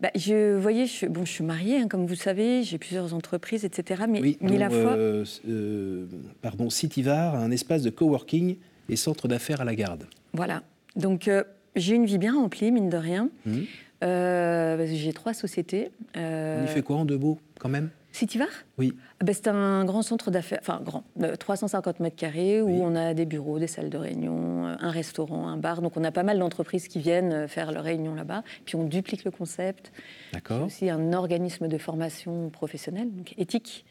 bah, 0.00 0.10
je, 0.14 0.60
je, 0.60 1.06
bon, 1.06 1.24
je 1.24 1.32
suis 1.32 1.44
mariée, 1.44 1.78
hein, 1.78 1.88
comme 1.88 2.06
vous 2.06 2.14
savez, 2.14 2.62
j'ai 2.62 2.76
plusieurs 2.76 3.14
entreprises, 3.14 3.64
etc. 3.64 4.02
Mais, 4.06 4.20
oui, 4.20 4.38
mais 4.42 4.58
la 4.58 4.68
foi... 4.68 4.92
Euh, 4.92 5.24
euh, 5.48 6.06
pardon, 6.42 6.68
Cityvar, 6.68 7.36
un 7.36 7.50
espace 7.50 7.82
de 7.82 7.88
coworking 7.88 8.56
et 8.90 8.96
centre 8.96 9.28
d'affaires 9.28 9.62
à 9.62 9.64
la 9.64 9.74
garde. 9.74 10.04
Voilà. 10.34 10.62
Donc, 10.94 11.30
j'ai 11.74 11.94
une 11.94 12.04
vie 12.04 12.18
bien 12.18 12.34
remplie, 12.34 12.70
mine 12.70 12.90
de 12.90 12.98
rien. 12.98 13.30
Mmh. 13.46 13.62
j'ai 14.02 15.12
trois 15.14 15.32
sociétés. 15.32 15.90
On 16.14 16.64
y 16.64 16.68
fait 16.68 16.82
quoi 16.82 16.96
en 16.96 17.06
deux 17.06 17.18
mots, 17.18 17.38
quand 17.58 17.70
même? 17.70 17.88
Cityvar 18.12 18.48
Oui. 18.78 18.94
Ah 19.20 19.24
ben, 19.24 19.34
c'est 19.34 19.48
un 19.48 19.84
grand 19.84 20.02
centre 20.02 20.30
d'affaires, 20.30 20.58
enfin 20.62 20.80
grand, 20.82 21.04
350 21.38 22.00
mètres 22.00 22.16
carrés, 22.16 22.62
où 22.62 22.82
on 22.82 22.94
a 22.94 23.14
des 23.14 23.26
bureaux, 23.26 23.58
des 23.58 23.66
salles 23.66 23.90
de 23.90 23.98
réunion, 23.98 24.66
euh, 24.66 24.76
un 24.80 24.90
restaurant, 24.90 25.48
un 25.48 25.56
bar. 25.56 25.82
Donc 25.82 25.96
on 25.96 26.04
a 26.04 26.10
pas 26.10 26.22
mal 26.22 26.38
d'entreprises 26.38 26.88
qui 26.88 27.00
viennent 27.00 27.32
euh, 27.32 27.48
faire 27.48 27.70
leurs 27.70 27.84
réunions 27.84 28.14
là-bas. 28.14 28.42
Puis 28.64 28.76
on 28.76 28.84
duplique 28.84 29.24
le 29.24 29.30
concept. 29.30 29.92
D'accord. 30.32 30.58
C'est 30.60 30.64
aussi 30.64 30.90
un 30.90 31.12
organisme 31.12 31.68
de 31.68 31.78
formation 31.78 32.48
professionnelle, 32.50 33.10
donc 33.14 33.34
éthique, 33.36 33.84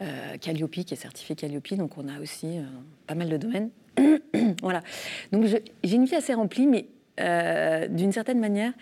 euh, 0.00 0.36
Calliope, 0.40 0.70
qui 0.70 0.94
est 0.94 0.96
certifié 0.96 1.34
Calliope. 1.34 1.74
Donc 1.74 1.98
on 1.98 2.08
a 2.08 2.20
aussi 2.20 2.58
euh, 2.58 2.62
pas 3.06 3.14
mal 3.14 3.28
de 3.28 3.36
domaines. 3.36 3.70
voilà. 4.62 4.82
Donc 5.32 5.44
j'ai 5.46 5.94
une 5.96 6.04
vie 6.04 6.14
assez 6.14 6.34
remplie, 6.34 6.66
mais 6.66 6.86
d'une 7.88 8.12
certaine 8.12 8.40
manière, 8.40 8.72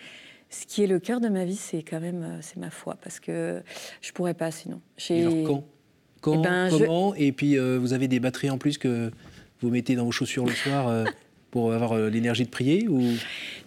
ce 0.49 0.65
qui 0.65 0.83
est 0.83 0.87
le 0.87 0.99
cœur 0.99 1.21
de 1.21 1.29
ma 1.29 1.45
vie, 1.45 1.55
c'est 1.55 1.83
quand 1.83 1.99
même 1.99 2.23
euh, 2.23 2.37
c'est 2.41 2.57
ma 2.57 2.71
foi, 2.71 2.97
parce 3.01 3.19
que 3.19 3.61
je 4.01 4.11
pourrais 4.11 4.33
pas 4.33 4.51
sinon. 4.51 4.81
Et 5.09 5.21
alors 5.21 5.43
quand, 5.45 5.63
quand? 6.21 6.39
Eh 6.39 6.43
ben, 6.43 6.69
Comment? 6.69 7.15
Et 7.15 7.31
puis 7.31 7.57
euh, 7.57 7.77
vous 7.79 7.93
avez 7.93 8.07
des 8.07 8.19
batteries 8.19 8.49
en 8.49 8.57
plus 8.57 8.77
que 8.77 9.11
vous 9.61 9.69
mettez 9.69 9.95
dans 9.95 10.05
vos 10.05 10.11
chaussures 10.11 10.45
le 10.45 10.53
soir 10.53 10.87
euh, 10.87 11.05
pour 11.51 11.71
avoir 11.73 11.97
l'énergie 11.97 12.43
de 12.43 12.49
prier 12.49 12.87
ou... 12.87 12.99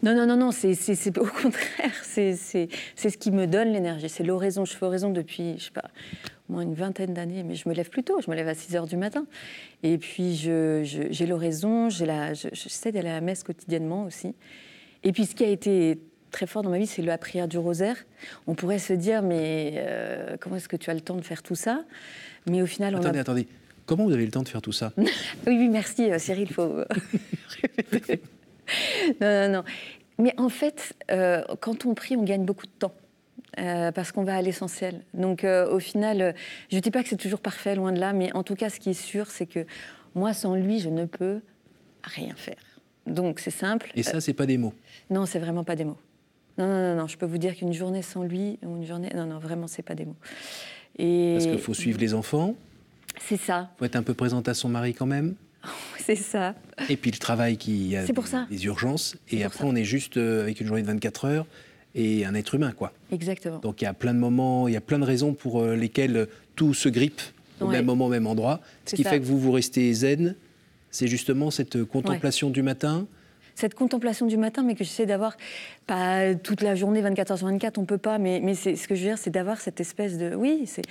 Non, 0.03 0.15
non, 0.15 0.27
non, 0.27 0.37
non, 0.37 0.51
c'est 0.53 1.19
au 1.19 1.27
contraire, 1.43 1.95
c'est 2.03 2.37
ce 2.37 3.19
qui 3.19 3.31
me 3.33 3.47
donne 3.47 3.73
l'énergie. 3.73 4.09
C'est 4.09 4.23
l'oraison. 4.23 4.65
Je 4.65 4.73
fais 4.73 4.87
oraison 4.87 5.11
depuis, 5.11 5.55
je 5.59 5.65
sais 5.65 5.71
pas, 5.73 5.91
au 6.49 6.53
moins 6.53 6.63
une 6.63 6.75
vingtaine 6.75 7.13
d'années, 7.13 7.43
mais 7.43 7.57
je 7.57 7.69
me 7.69 7.75
lève 7.75 7.91
plus 7.91 8.05
tôt, 8.05 8.21
je 8.25 8.31
me 8.31 8.37
lève 8.37 8.47
à 8.47 8.55
6 8.55 8.77
heures 8.77 8.87
du 8.87 8.97
matin. 8.97 9.27
Et 9.83 9.99
puis 9.99 10.35
j'ai 10.35 11.27
l'oraison, 11.27 11.91
j'essaie 11.91 12.93
d'aller 12.93 13.09
à 13.09 13.15
la 13.15 13.21
messe 13.21 13.43
quotidiennement 13.43 14.05
aussi. 14.05 14.35
Et 15.03 15.11
puis 15.11 15.27
ce 15.27 15.35
qui 15.35 15.43
a 15.43 15.49
été 15.49 15.99
très 16.33 16.47
fort 16.47 16.63
dans 16.63 16.71
ma 16.71 16.79
vie, 16.79 16.87
c'est 16.89 17.03
la 17.03 17.19
prière 17.19 17.47
du 17.47 17.59
rosaire. 17.59 17.97
On 18.49 18.55
pourrait 18.55 18.81
se 18.81 18.93
dire, 18.93 19.23
mais 19.23 19.75
euh, 19.77 20.37
comment 20.41 20.57
est-ce 20.57 20.69
que 20.69 20.77
tu 20.77 20.91
as 20.91 20.95
le 20.95 21.01
temps 21.01 21.15
de 21.15 21.23
faire 21.23 21.43
tout 21.43 21.55
ça? 21.55 21.85
Mais 22.49 22.61
au 22.63 22.67
final, 22.67 22.97
on 22.97 22.99
attendez, 22.99 23.21
attendez. 23.21 23.49
Comment 23.87 24.05
vous 24.05 24.13
avez 24.13 24.25
le 24.25 24.31
temps 24.33 24.43
de 24.43 24.49
faire 24.49 24.63
tout 24.63 24.73
ça? 24.73 24.93
Oui, 24.97 25.57
oui, 25.59 25.69
merci, 25.69 26.11
euh, 26.11 26.19
Cyril. 26.19 26.49
Il 26.49 26.55
faut 26.55 26.79
répéter. 27.63 28.23
non, 29.21 29.47
non, 29.47 29.53
non. 29.53 29.65
Mais 30.19 30.35
en 30.39 30.49
fait, 30.49 30.95
euh, 31.11 31.43
quand 31.61 31.87
on 31.87 31.95
prie, 31.95 32.17
on 32.17 32.25
gagne 32.25 32.45
beaucoup 32.45 32.67
de 32.67 32.73
temps. 32.79 32.95
parce 33.57 34.13
qu'on 34.13 34.25
va 34.25 34.37
à 34.37 34.43
l'essentiel. 34.43 35.03
Donc, 35.15 35.45
au 35.45 35.79
final, 35.79 36.35
je 36.71 36.77
ne 36.77 36.81
dis 36.81 36.91
pas 36.91 37.03
que 37.03 37.09
c'est 37.09 37.17
toujours 37.17 37.41
parfait, 37.41 37.75
loin 37.75 37.93
de 37.93 38.01
là, 38.01 38.13
mais 38.13 38.33
en 38.35 38.43
tout 38.43 38.55
cas, 38.55 38.71
ce 38.71 38.81
qui 38.81 38.91
est 38.91 39.01
sûr, 39.01 39.31
c'est 39.31 39.47
que 39.47 39.67
moi, 40.15 40.33
sans 40.33 40.55
lui, 40.55 40.79
je 40.79 40.89
ne 40.89 41.05
peux 41.05 41.41
rien 42.05 42.35
faire. 42.37 42.63
Donc, 43.07 43.41
c'est 43.41 43.51
simple. 43.51 43.91
Et 43.95 44.03
ça, 44.03 44.21
c'est 44.21 44.33
pas 44.33 44.47
des 44.47 44.59
mots 44.59 44.75
Non, 45.11 45.27
c'est 45.27 45.41
vraiment 45.41 45.65
pas 45.65 45.77
des 45.77 45.85
mots. 45.85 45.99
Non, 46.59 46.67
non, 46.67 46.97
non, 46.97 47.07
je 47.07 47.17
peux 47.17 47.27
vous 47.27 47.39
dire 47.39 47.57
qu'une 47.57 47.73
journée 47.73 48.03
sans 48.03 48.23
lui, 48.23 48.59
une 48.63 48.87
journée. 48.87 49.11
Non, 49.15 49.27
non, 49.27 49.39
vraiment, 49.39 49.67
c'est 49.67 49.83
pas 49.83 49.95
des 49.95 50.05
mots. 50.05 50.17
Et... 50.99 51.37
Parce 51.39 51.47
qu'il 51.47 51.59
faut 51.59 51.75
suivre 51.75 51.99
les 51.99 52.15
enfants. 52.15 52.55
C'est 53.21 53.39
ça. 53.39 53.71
Il 53.75 53.79
faut 53.79 53.85
être 53.85 53.97
un 53.97 54.03
peu 54.03 54.15
présente 54.15 54.49
à 54.49 54.55
son 54.55 54.69
mari 54.69 54.95
quand 54.95 55.07
même. 55.07 55.35
c'est 55.99 56.17
ça. 56.17 56.55
Et 56.89 56.97
puis 56.97 57.11
le 57.11 57.19
travail 57.19 57.57
qui 57.57 57.97
a 57.97 58.05
pour 58.13 58.27
ça. 58.27 58.47
des 58.51 58.65
urgences. 58.65 59.17
Et 59.31 59.45
après, 59.45 59.65
on 59.65 59.75
est 59.75 59.85
juste 59.85 60.17
euh, 60.17 60.43
avec 60.43 60.61
une 60.61 60.67
journée 60.67 60.83
de 60.83 60.89
24 60.89 61.25
heures 61.27 61.47
et 61.95 62.25
un 62.25 62.35
être 62.35 62.55
humain, 62.55 62.73
quoi. 62.73 62.93
Exactement. 63.11 63.59
Donc 63.59 63.81
il 63.81 63.85
y 63.85 63.89
a 63.89 63.95
plein 63.95 64.15
de 64.15 64.19
moments, 64.19 64.67
il 64.67 64.75
y 64.75 64.77
a 64.77 64.81
plein 64.81 64.99
de 64.99 65.05
raisons 65.05 65.35
pour 65.35 65.61
euh, 65.61 65.77
lesquelles 65.77 66.27
tout 66.57 66.75
se 66.75 66.89
grippe 66.89 67.21
au 67.61 67.69
même 67.69 67.85
moment, 67.85 68.07
au 68.07 68.11
même 68.11 68.27
endroit. 68.27 68.61
Ce 68.87 68.97
qui 68.97 69.05
fait 69.05 69.21
que 69.21 69.25
vous, 69.25 69.39
vous 69.39 69.53
restez 69.53 69.93
zen, 69.93 70.35
c'est 70.91 71.07
justement 71.07 71.51
cette 71.51 71.85
contemplation 71.85 72.51
du 72.51 72.63
matin, 72.63 73.07
cette 73.55 73.75
contemplation 73.75 74.27
du 74.27 74.37
matin, 74.37 74.63
mais 74.63 74.75
que 74.75 74.85
j'essaie 74.85 75.07
d'avoir, 75.07 75.37
pas 75.87 76.35
toute 76.35 76.63
la 76.63 76.75
journée, 76.75 77.01
24 77.01 77.33
h 77.33 77.37
sur 77.37 77.47
24, 77.47 77.79
on 77.79 77.85
peut 77.85 77.99
pas, 77.99 78.19
mais, 78.19 78.55
ce 78.55 78.71
que 78.87 78.95
je 78.95 79.01
veux 79.03 79.09
dire, 79.09 79.19
c'est 79.19 79.31
d'avoir 79.31 79.61
cette 79.61 79.81
espèce 79.81 80.19
de. 80.19 80.35
Oui, 80.35 80.65
vous 80.67 80.83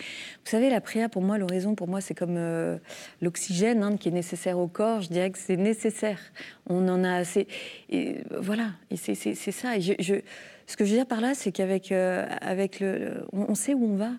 savez, 0.45 0.69
la 0.69 0.81
prière, 0.81 1.09
pour 1.09 1.21
moi, 1.21 1.37
l'oraison, 1.37 1.75
pour 1.75 1.87
moi, 1.87 2.01
c'est 2.01 2.13
comme 2.13 2.37
euh, 2.37 2.77
l'oxygène 3.21 3.83
hein, 3.83 3.97
qui 3.97 4.09
est 4.09 4.13
nécessaire 4.13 4.59
au 4.59 4.67
corps. 4.67 5.01
Je 5.01 5.09
dirais 5.09 5.31
que 5.31 5.39
c'est 5.39 5.57
nécessaire. 5.57 6.19
On 6.67 6.87
en 6.87 7.03
a 7.03 7.13
assez. 7.13 7.47
Et 7.89 8.17
voilà, 8.39 8.71
et 8.89 8.97
c'est, 8.97 9.15
ça. 9.35 9.69
Ce 9.79 10.77
que 10.77 10.85
je 10.85 10.91
veux 10.91 10.97
dire 10.97 11.07
par 11.07 11.21
là, 11.21 11.33
c'est 11.33 11.51
qu'avec 11.51 11.91
euh, 11.91 12.25
avec 12.39 12.79
le, 12.79 13.25
on 13.33 13.55
sait 13.55 13.73
où 13.73 13.85
on 13.85 13.95
va 13.95 14.11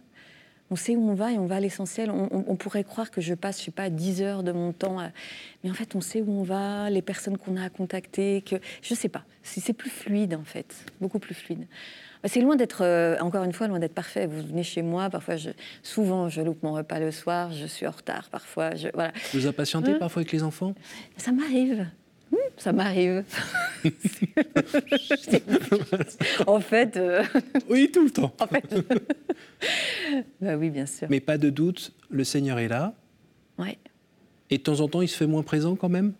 on 0.73 0.77
sait 0.77 0.97
où 0.97 1.11
on 1.11 1.15
va 1.15 1.33
et 1.33 1.39
on 1.39 1.45
va 1.45 1.57
à 1.57 1.61
l'essentiel. 1.61 2.11
On, 2.11 2.57
pourrait 2.57 2.83
croire 2.83 3.11
que 3.11 3.21
je 3.21 3.35
passe, 3.35 3.61
je 3.61 3.67
sais 3.67 3.71
pas, 3.71 3.91
10 3.91 4.23
heures 4.23 4.43
de 4.43 4.53
mon 4.53 4.73
temps, 4.73 4.99
mais 5.63 5.71
en 5.71 5.75
fait, 5.75 5.95
on 5.95 6.01
sait 6.01 6.23
où 6.23 6.31
on 6.31 6.43
va, 6.43 6.89
les 6.89 7.03
personnes 7.03 7.37
qu'on 7.37 7.57
a 7.57 7.65
à 7.65 7.69
contacter, 7.69 8.43
que 8.43 8.57
je 8.81 8.95
sais 8.95 9.11
pas. 9.11 9.25
C'est 9.43 9.75
plus 9.75 9.91
fluide 9.91 10.35
en 10.35 10.45
fait, 10.45 10.87
beaucoup 11.01 11.19
plus 11.19 11.35
fluide. 11.35 11.67
C'est 12.25 12.41
loin 12.41 12.57
d'être, 12.57 12.85
euh, 12.85 13.19
encore 13.21 13.45
une 13.45 13.53
fois, 13.53 13.67
loin 13.67 13.81
d'être 13.81 13.95
parfait. 13.95 14.27
Vous 14.27 14.47
venez 14.47 14.63
chez 14.63 14.81
moi, 14.81 15.11
parfois, 15.11 15.37
je, 15.37 15.51
souvent, 15.83 16.29
je 16.29 16.41
loupe 16.41 16.63
mon 16.63 16.73
repas 16.73 17.01
le 17.01 17.11
soir, 17.11 17.53
je 17.53 17.67
suis 17.67 17.87
en 17.87 17.91
retard, 17.91 18.31
parfois. 18.31 18.75
Je, 18.75 18.89
voilà. 18.95 19.13
Vous 19.35 19.47
impatientez 19.47 19.91
hein? 19.91 19.97
parfois 19.99 20.21
avec 20.21 20.33
les 20.33 20.43
enfants? 20.43 20.75
Ça 21.19 21.33
m'arrive. 21.33 21.87
Hmm, 22.33 22.37
ça 22.57 22.73
m'arrive. 22.73 23.25
en 26.47 26.61
fait. 26.61 26.97
Euh, 26.97 27.23
oui, 27.69 27.91
tout 27.93 28.05
le 28.05 28.11
temps. 28.11 28.35
en 28.41 28.47
fait. 28.47 28.65
bah 30.41 30.57
oui, 30.57 30.71
bien 30.71 30.87
sûr. 30.87 31.09
Mais 31.11 31.21
pas 31.21 31.37
de 31.37 31.51
doute, 31.51 31.93
le 32.09 32.25
Seigneur 32.25 32.59
est 32.59 32.69
là. 32.69 32.95
Ouais. 33.59 33.77
Et 34.49 34.57
de 34.57 34.63
temps 34.63 34.81
en 34.81 34.89
temps, 34.89 35.03
il 35.03 35.09
se 35.09 35.17
fait 35.17 35.27
moins 35.27 35.43
présent 35.43 35.77
quand 35.77 35.91
même? 35.91 36.15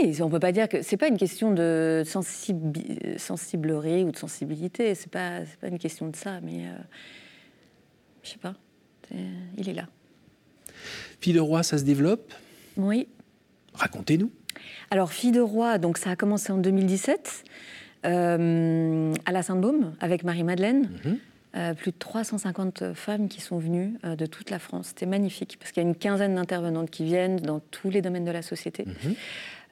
Oui, 0.00 0.14
on 0.20 0.26
ne 0.26 0.30
peut 0.30 0.38
pas 0.38 0.52
dire 0.52 0.68
que 0.68 0.82
c'est 0.82 0.98
pas 0.98 1.08
une 1.08 1.16
question 1.16 1.52
de 1.52 2.02
sensiblerie 2.04 4.04
ou 4.04 4.12
de 4.12 4.16
sensibilité. 4.16 4.94
C'est 4.94 5.10
pas 5.10 5.40
pas 5.60 5.68
une 5.68 5.78
question 5.78 6.08
de 6.08 6.14
ça, 6.14 6.40
mais 6.42 6.66
euh, 6.66 6.76
je 8.22 8.30
sais 8.30 8.38
pas. 8.38 8.54
il 9.56 9.68
est 9.68 9.74
là. 9.74 9.88
Fille 11.20 11.32
de 11.32 11.40
roi, 11.40 11.62
ça 11.62 11.78
se 11.78 11.84
développe? 11.84 12.32
Oui. 12.76 13.08
Racontez-nous. 13.74 14.30
Alors, 14.90 15.12
Fille 15.12 15.32
de 15.32 15.40
roi, 15.40 15.78
donc 15.78 15.98
ça 15.98 16.10
a 16.10 16.16
commencé 16.16 16.52
en 16.52 16.58
2017 16.58 17.44
euh, 18.04 19.14
à 19.24 19.32
la 19.32 19.42
Sainte-Baume 19.42 19.94
avec 20.00 20.24
Marie-Madeleine. 20.24 20.88
Mhm. 21.04 21.18
Euh, 21.54 21.74
plus 21.74 21.90
de 21.90 21.96
350 21.98 22.94
femmes 22.94 23.28
qui 23.28 23.42
sont 23.42 23.58
venues 23.58 23.92
euh, 24.06 24.16
de 24.16 24.24
toute 24.24 24.48
la 24.48 24.58
France. 24.58 24.86
C'était 24.88 25.04
magnifique 25.04 25.58
parce 25.60 25.70
qu'il 25.70 25.82
y 25.82 25.86
a 25.86 25.88
une 25.88 25.94
quinzaine 25.94 26.34
d'intervenantes 26.34 26.88
qui 26.88 27.04
viennent 27.04 27.36
dans 27.36 27.60
tous 27.60 27.90
les 27.90 28.00
domaines 28.00 28.24
de 28.24 28.30
la 28.30 28.40
société. 28.40 28.86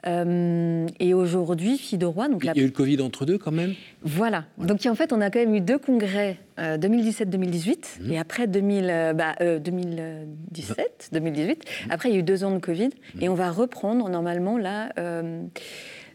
Mhm. 0.06 0.86
et 0.98 1.14
aujourd'hui, 1.14 1.78
Fille 1.78 1.98
de 1.98 2.06
Roi. 2.06 2.28
Donc 2.28 2.42
Il 2.44 2.56
y 2.56 2.60
a 2.60 2.62
eu 2.62 2.66
le 2.66 2.70
Covid 2.70 3.00
entre 3.00 3.26
deux 3.26 3.38
quand 3.38 3.52
même 3.52 3.74
Voilà. 4.02 4.44
Donc 4.58 4.84
en 4.86 4.94
fait, 4.94 5.12
on 5.12 5.20
a 5.20 5.30
quand 5.30 5.40
même 5.40 5.54
eu 5.54 5.60
deux 5.60 5.78
congrès, 5.78 6.38
2017-2018, 6.58 8.00
mhm. 8.00 8.12
et 8.12 8.18
après 8.18 8.46
2000, 8.46 9.14
2017, 9.62 11.10
2018. 11.12 11.64
Après, 11.90 12.08
il 12.10 12.12
y 12.12 12.16
a 12.16 12.20
eu 12.20 12.22
deux 12.22 12.44
ans 12.44 12.52
de 12.52 12.58
Covid, 12.58 12.90
et 13.20 13.28
on 13.28 13.34
va 13.34 13.50
reprendre 13.50 14.08
normalement 14.08 14.58
là 14.58 14.92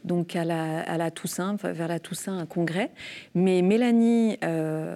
donc 0.05 0.35
à 0.35 0.45
la, 0.45 1.11
Toussaint, 1.11 1.55
vers 1.55 1.87
la 1.87 1.99
Toussaint, 1.99 2.37
un 2.37 2.45
congrès. 2.45 2.91
Mais 3.33 3.61
Mélanie 3.61 4.37
euh, 4.43 4.95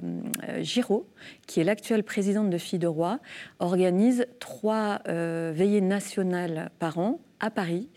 Giraud, 0.61 1.07
qui 1.47 1.59
est 1.59 1.63
l'actuelle 1.63 2.03
présidente 2.03 2.49
de 2.49 2.57
Filles 2.57 2.79
de 2.79 2.87
Roi, 2.87 3.19
organise 3.59 4.27
trois 4.39 5.01
euh, 5.07 5.51
veillées 5.53 5.81
nationales 5.81 6.69
par 6.79 6.99
an 6.99 7.19
à 7.39 7.49
Paris, 7.49 7.89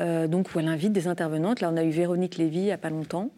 euh, 0.00 0.26
donc 0.26 0.54
où 0.54 0.58
elle 0.58 0.68
invite 0.68 0.92
des 0.92 1.08
intervenantes. 1.08 1.60
Là, 1.60 1.70
on 1.72 1.76
a 1.76 1.84
eu 1.84 1.90
Véronique 1.90 2.36
Lévy 2.36 2.58
il 2.58 2.64
n'y 2.64 2.72
a 2.72 2.78
pas 2.78 2.90
longtemps. 2.90 3.30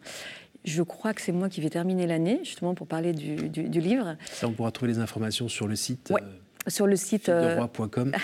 Je 0.65 0.81
crois 0.81 1.13
que 1.13 1.21
c'est 1.21 1.33
moi 1.33 1.49
qui 1.49 1.59
vais 1.59 1.69
terminer 1.69 2.07
l'année, 2.07 2.39
justement, 2.43 2.73
pour 2.73 2.87
parler 2.87 3.11
du, 3.11 3.35
livre. 3.79 4.15
Ça, 4.31 4.47
on 4.47 4.53
pourra 4.53 4.71
trouver 4.71 4.93
les 4.93 4.99
informations 4.99 5.49
sur 5.49 5.67
le 5.67 5.75
site. 5.75 6.09
Ouais, 6.13 6.21
sur 6.67 6.87
le 6.87 6.95
site. 6.95 7.25
Fillederoy.com. 7.25 8.13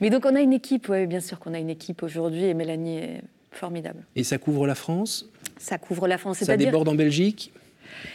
Mais 0.00 0.10
donc 0.10 0.26
on 0.26 0.34
a 0.34 0.40
une 0.40 0.52
équipe, 0.52 0.88
oui, 0.88 1.06
bien 1.06 1.20
sûr 1.20 1.38
qu'on 1.38 1.54
a 1.54 1.58
une 1.58 1.70
équipe 1.70 2.02
aujourd'hui 2.02 2.44
et 2.44 2.54
Mélanie 2.54 2.98
est 2.98 3.22
formidable. 3.50 4.04
Et 4.16 4.24
ça 4.24 4.38
couvre 4.38 4.66
la 4.66 4.74
France? 4.74 5.28
Ça 5.58 5.78
couvre 5.78 6.08
la 6.08 6.18
France. 6.18 6.38
Ça 6.38 6.56
déborde 6.56 6.88
en 6.88 6.94
Belgique? 6.94 7.52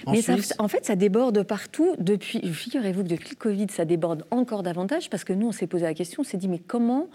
En 0.06 0.12
mais 0.12 0.22
en 0.60 0.68
fait, 0.68 0.86
ça 0.86 0.96
déborde 0.96 1.44
partout. 1.44 1.96
Depuis, 2.00 2.42
figurez-vous 2.52 3.04
que 3.04 3.10
depuis 3.10 3.30
le 3.32 3.36
Covid, 3.36 3.68
ça 3.70 3.86
déborde 3.86 4.26
encore 4.32 4.64
davantage 4.64 5.10
parce 5.10 5.24
que 5.24 5.34
nous, 5.34 5.48
on 5.48 5.52
s'est 5.52 5.68
posé 5.68 5.84
la 5.86 5.94
question, 5.94 6.22
on 6.22 6.24
s'est 6.24 6.38
dit, 6.38 6.48
mais 6.48 6.60
comment 6.60 7.08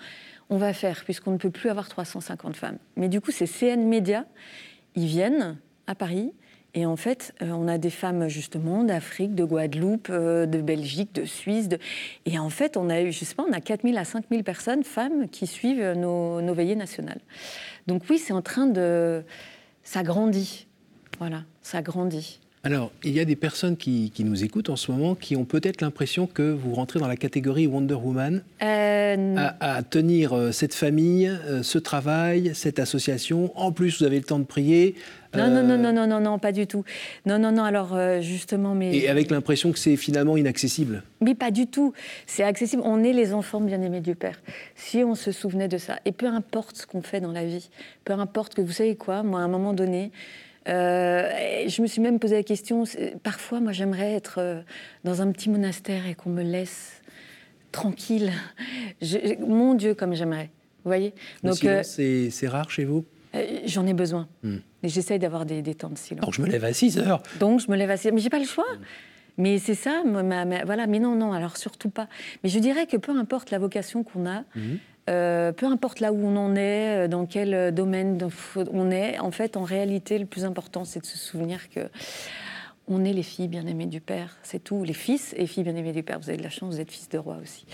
on 0.52 0.58
va 0.58 0.74
faire 0.74 1.02
puisqu'on 1.04 1.32
ne 1.32 1.38
peut 1.38 1.50
plus 1.50 1.70
avoir 1.70 1.88
350 1.88 2.56
femmes 2.56 2.78
Mais 2.96 3.08
du 3.08 3.20
coup, 3.20 3.30
c'est 3.30 3.46
CN 3.46 3.88
Média 3.88 4.26
ils 4.94 5.06
viennent 5.06 5.56
à 5.86 5.94
Paris. 5.94 6.32
Et 6.74 6.84
en 6.86 6.96
fait, 6.96 7.34
euh, 7.42 7.50
on 7.50 7.68
a 7.68 7.78
des 7.78 7.90
femmes 7.90 8.28
justement 8.28 8.84
d'Afrique, 8.84 9.34
de 9.34 9.44
Guadeloupe, 9.44 10.08
euh, 10.10 10.44
de 10.46 10.60
Belgique, 10.60 11.14
de 11.14 11.24
Suisse. 11.24 11.68
Et 12.26 12.38
en 12.38 12.50
fait, 12.50 12.76
on 12.76 12.90
a 12.90 13.00
eu, 13.00 13.12
je 13.12 13.24
sais 13.24 13.34
pas, 13.34 13.44
on 13.48 13.52
a 13.52 13.60
4000 13.60 13.96
à 13.96 14.04
5000 14.04 14.44
personnes, 14.44 14.84
femmes, 14.84 15.28
qui 15.28 15.46
suivent 15.46 15.92
nos, 15.92 16.42
nos 16.42 16.54
veillées 16.54 16.76
nationales. 16.76 17.20
Donc 17.86 18.02
oui, 18.10 18.18
c'est 18.18 18.32
en 18.32 18.42
train 18.42 18.66
de... 18.66 19.22
Ça 19.82 20.02
grandit. 20.02 20.66
Voilà, 21.18 21.44
ça 21.62 21.82
grandit. 21.82 22.40
Alors, 22.64 22.92
il 23.02 23.10
y 23.10 23.18
a 23.18 23.24
des 23.24 23.34
personnes 23.34 23.76
qui, 23.76 24.12
nous 24.20 24.44
écoutent 24.44 24.70
en 24.70 24.76
ce 24.76 24.92
moment 24.92 25.16
qui 25.16 25.34
ont 25.34 25.44
peut-être 25.44 25.80
l'impression 25.80 26.28
que 26.28 26.52
vous 26.52 26.74
rentrez 26.74 27.00
dans 27.00 27.08
la 27.08 27.16
catégorie 27.16 27.66
Wonder 27.66 27.94
Woman, 27.94 28.44
euh, 28.62 29.36
à, 29.58 29.82
tenir 29.82 30.32
euh, 30.32 30.52
cette 30.52 30.72
famille, 30.72 31.26
euh, 31.26 31.64
ce 31.64 31.78
travail, 31.78 32.52
cette 32.54 32.78
association. 32.78 33.50
En 33.56 33.72
plus, 33.72 33.98
vous 33.98 34.04
avez 34.04 34.18
le 34.18 34.22
temps 34.22 34.38
de 34.38 34.44
prier. 34.44 34.94
Non, 35.34 35.48
non, 35.48 35.64
non, 35.64 35.76
non, 35.76 35.92
non, 35.92 36.06
non, 36.06 36.20
non, 36.20 36.38
pas 36.38 36.52
du 36.52 36.68
tout. 36.68 36.84
Non, 37.26 37.40
non, 37.40 37.50
non, 37.50 37.64
alors 37.64 37.98
justement, 38.20 38.76
mais... 38.76 38.94
Et 38.96 39.08
avec 39.08 39.32
l'impression 39.32 39.72
que 39.72 39.78
c'est 39.78 39.96
finalement 39.96 40.36
inaccessible 40.36 41.02
Mais 41.20 41.34
pas 41.34 41.50
du 41.50 41.66
tout. 41.66 41.94
C'est 42.28 42.44
accessible. 42.44 42.82
On 42.84 43.02
est 43.02 43.14
les 43.14 43.32
enfants 43.32 43.60
bien-aimés 43.60 44.02
du 44.02 44.14
Père. 44.14 44.40
Si 44.76 44.98
on 44.98 45.16
se 45.16 45.32
souvenait 45.32 45.68
de 45.68 45.78
ça, 45.78 45.98
et 46.04 46.12
peu 46.12 46.26
importe 46.26 46.76
ce 46.76 46.86
qu'on 46.86 47.02
fait 47.02 47.20
dans 47.20 47.32
la 47.32 47.44
vie, 47.44 47.70
peu 48.04 48.12
importe 48.12 48.54
que, 48.54 48.60
vous 48.60 48.72
savez 48.72 48.94
quoi, 48.94 49.24
moi, 49.24 49.40
à 49.40 49.42
un 49.42 49.48
moment 49.48 49.72
donné, 49.72 50.12
euh, 50.68 51.68
je 51.68 51.82
me 51.82 51.86
suis 51.86 52.00
même 52.00 52.18
posé 52.18 52.36
la 52.36 52.42
question, 52.42 52.84
parfois, 53.22 53.60
moi, 53.60 53.72
j'aimerais 53.72 54.12
être 54.12 54.38
euh, 54.38 54.60
dans 55.04 55.22
un 55.22 55.32
petit 55.32 55.50
monastère 55.50 56.06
et 56.06 56.14
qu'on 56.14 56.30
me 56.30 56.42
laisse 56.42 57.02
tranquille. 57.72 58.32
mon 59.40 59.74
Dieu, 59.74 59.94
comme 59.94 60.14
j'aimerais. 60.14 60.50
Vous 60.84 60.88
voyez 60.88 61.14
Donc, 61.42 61.64
euh, 61.64 61.82
c'est 61.82 62.48
rare 62.48 62.70
chez 62.70 62.84
vous? 62.84 63.04
J'en 63.64 63.86
ai 63.86 63.94
besoin. 63.94 64.28
Hmm. 64.42 64.58
Et 64.82 64.88
j'essaye 64.88 65.18
d'avoir 65.18 65.46
des, 65.46 65.62
temps 65.74 65.88
de 65.88 65.98
silence. 65.98 66.24
Donc, 66.24 66.34
je 66.34 66.42
me 66.42 66.46
lève 66.46 66.64
à 66.64 66.72
6 66.72 66.98
heures. 66.98 67.22
Donc, 67.40 67.60
je 67.60 67.70
me 67.70 67.76
lève 67.76 67.90
à 67.90 67.96
6 67.96 68.08
heures. 68.08 68.14
Mais 68.14 68.20
j'ai 68.20 68.30
pas 68.30 68.38
le 68.38 68.44
choix. 68.44 68.66
Hmm. 68.78 68.84
Mais 69.38 69.58
c'est 69.58 69.74
ça, 69.74 70.02
voilà. 70.04 70.86
Mais 70.86 70.98
non, 70.98 71.14
non, 71.14 71.32
alors 71.32 71.56
surtout 71.56 71.88
pas. 71.88 72.08
Mais 72.42 72.50
je 72.50 72.58
dirais 72.58 72.86
que 72.86 72.98
peu 72.98 73.16
importe 73.16 73.50
la 73.50 73.58
vocation 73.58 74.04
qu'on 74.04 74.26
a, 74.26 74.40
hmm. 74.54 74.76
Euh, 75.10 75.50
peu 75.52 75.66
importe 75.66 76.00
là 76.00 76.12
où 76.12 76.24
on 76.24 76.36
en 76.36 76.54
est, 76.54 77.04
euh, 77.04 77.08
dans 77.08 77.26
quel 77.26 77.54
euh, 77.54 77.70
domaine 77.72 78.18
on 78.72 78.90
est, 78.92 79.18
en 79.18 79.32
fait, 79.32 79.56
en 79.56 79.64
réalité, 79.64 80.16
le 80.16 80.26
plus 80.26 80.44
important, 80.44 80.84
c'est 80.84 81.00
de 81.00 81.06
se 81.06 81.18
souvenir 81.18 81.68
que 81.70 81.80
on 82.88 83.04
est 83.04 83.12
les 83.12 83.22
filles 83.22 83.48
bien-aimées 83.48 83.86
du 83.86 84.00
Père, 84.00 84.36
c'est 84.42 84.62
tout. 84.62 84.84
Les 84.84 84.92
fils 84.92 85.34
et 85.36 85.46
filles 85.46 85.62
bien-aimées 85.64 85.92
du 85.92 86.02
Père. 86.02 86.18
Vous 86.20 86.28
avez 86.28 86.38
de 86.38 86.42
la 86.42 86.50
chance, 86.50 86.74
vous 86.74 86.80
êtes 86.80 86.90
fils 86.90 87.08
de 87.08 87.18
roi 87.18 87.38
aussi. 87.42 87.64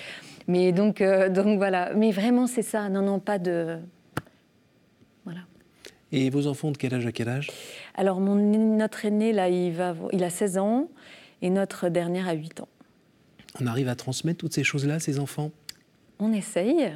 Mais 0.46 0.72
donc, 0.72 1.02
donc 1.30 1.58
voilà. 1.58 1.92
Mais 1.94 2.12
vraiment, 2.12 2.46
c'est 2.46 2.62
ça. 2.62 2.88
Non, 2.88 3.02
non, 3.02 3.18
pas 3.18 3.38
de. 3.38 3.78
Voilà. 5.24 5.40
Et 6.12 6.28
vos 6.30 6.46
enfants 6.46 6.70
de 6.70 6.76
quel 6.76 6.94
âge 6.94 7.06
à 7.06 7.12
quel 7.12 7.28
âge? 7.28 7.50
Alors, 7.94 8.20
mon, 8.20 8.34
notre 8.34 9.06
aîné, 9.06 9.32
là, 9.32 9.48
il, 9.48 9.72
va, 9.72 9.94
il 10.12 10.22
a 10.24 10.30
16 10.30 10.58
ans 10.58 10.88
et 11.40 11.50
notre 11.50 11.88
dernière 11.88 12.28
a 12.28 12.34
8 12.34 12.60
ans. 12.60 12.68
On 13.60 13.66
arrive 13.66 13.88
à 13.88 13.96
transmettre 13.96 14.38
toutes 14.38 14.54
ces 14.54 14.64
choses-là 14.64 14.94
à 14.94 15.00
ses 15.00 15.18
enfants? 15.18 15.50
On 16.18 16.32
essaye. 16.32 16.92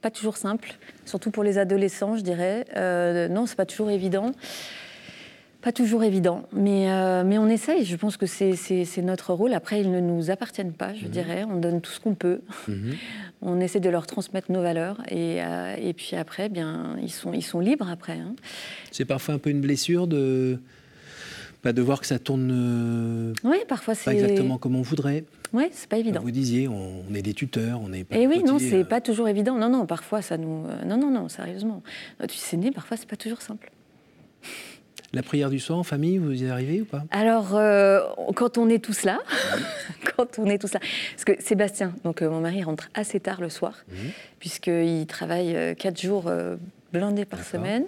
Pas 0.00 0.10
toujours 0.10 0.36
simple, 0.36 0.74
surtout 1.04 1.30
pour 1.30 1.44
les 1.44 1.58
adolescents, 1.58 2.16
je 2.16 2.22
dirais. 2.22 2.64
Euh, 2.76 3.28
non, 3.28 3.46
c'est 3.46 3.56
pas 3.56 3.66
toujours 3.66 3.90
évident. 3.90 4.32
Pas 5.60 5.70
toujours 5.70 6.02
évident, 6.02 6.42
mais, 6.52 6.90
euh, 6.90 7.22
mais 7.24 7.38
on 7.38 7.48
essaye. 7.48 7.84
Je 7.84 7.94
pense 7.94 8.16
que 8.16 8.26
c'est 8.26 8.84
notre 9.02 9.32
rôle. 9.32 9.54
Après, 9.54 9.80
ils 9.80 9.92
ne 9.92 10.00
nous 10.00 10.32
appartiennent 10.32 10.72
pas, 10.72 10.92
je 10.92 11.04
mhm. 11.04 11.10
dirais. 11.10 11.44
On 11.48 11.58
donne 11.58 11.80
tout 11.80 11.92
ce 11.92 12.00
qu'on 12.00 12.14
peut. 12.14 12.40
Mhm. 12.66 12.96
On 13.44 13.58
essaie 13.58 13.80
de 13.80 13.90
leur 13.90 14.06
transmettre 14.06 14.52
nos 14.52 14.62
valeurs. 14.62 15.02
Et, 15.08 15.42
euh, 15.42 15.74
et 15.76 15.94
puis 15.94 16.14
après, 16.14 16.48
bien, 16.48 16.96
ils 17.02 17.10
sont, 17.10 17.32
ils 17.32 17.42
sont 17.42 17.58
libres 17.58 17.90
après. 17.90 18.12
Hein. 18.12 18.36
C'est 18.92 19.04
parfois 19.04 19.34
un 19.34 19.38
peu 19.38 19.50
une 19.50 19.60
blessure 19.60 20.06
de, 20.06 20.60
pas 21.62 21.72
de 21.72 21.80
voir 21.80 22.00
que 22.00 22.06
ça 22.06 22.18
tourne 22.18 23.32
oui, 23.44 23.58
parfois 23.68 23.94
pas 23.94 24.12
exactement 24.12 24.58
comme 24.58 24.76
on 24.76 24.82
voudrait. 24.82 25.24
Oui, 25.52 25.64
c'est 25.72 25.88
pas 25.88 25.98
évident. 25.98 26.20
vous 26.20 26.30
disiez, 26.30 26.66
on, 26.66 27.04
est 27.14 27.22
des 27.22 27.34
tuteurs, 27.34 27.80
on 27.82 27.88
n'est 27.88 28.04
pas. 28.04 28.16
Et 28.16 28.22
eh 28.22 28.26
oui, 28.26 28.42
non, 28.42 28.58
c'est 28.58 28.80
euh. 28.80 28.84
pas 28.84 29.00
toujours 29.00 29.28
évident. 29.28 29.56
Non, 29.56 29.68
non, 29.68 29.86
parfois 29.86 30.22
ça 30.22 30.38
nous. 30.38 30.66
Euh, 30.66 30.84
non, 30.84 30.96
non, 30.96 31.10
non, 31.10 31.28
sérieusement. 31.28 31.82
Tu 32.28 32.36
sais, 32.36 32.56
né, 32.56 32.70
parfois 32.70 32.96
c'est 32.96 33.08
pas 33.08 33.16
toujours 33.16 33.42
simple. 33.42 33.70
La 35.12 35.22
prière 35.22 35.50
du 35.50 35.60
soir 35.60 35.78
en 35.78 35.82
famille, 35.82 36.16
vous 36.16 36.42
y 36.42 36.48
arrivez 36.48 36.80
ou 36.80 36.84
pas? 36.86 37.04
Alors, 37.10 37.54
euh, 37.54 38.00
quand 38.34 38.56
on 38.56 38.70
est 38.70 38.82
tous 38.82 39.02
là, 39.02 39.20
quand 40.16 40.38
on 40.38 40.46
est 40.46 40.56
tous 40.56 40.72
là, 40.72 40.80
parce 40.80 41.24
que 41.24 41.32
Sébastien, 41.38 41.94
donc 42.02 42.22
mon 42.22 42.40
mari, 42.40 42.62
rentre 42.62 42.88
assez 42.94 43.20
tard 43.20 43.42
le 43.42 43.50
soir, 43.50 43.84
mmh. 43.88 43.94
puisqu'il 44.40 45.06
travaille 45.06 45.76
quatre 45.76 46.00
jours 46.00 46.32
blindés 46.94 47.26
par 47.26 47.44
semaine. 47.44 47.84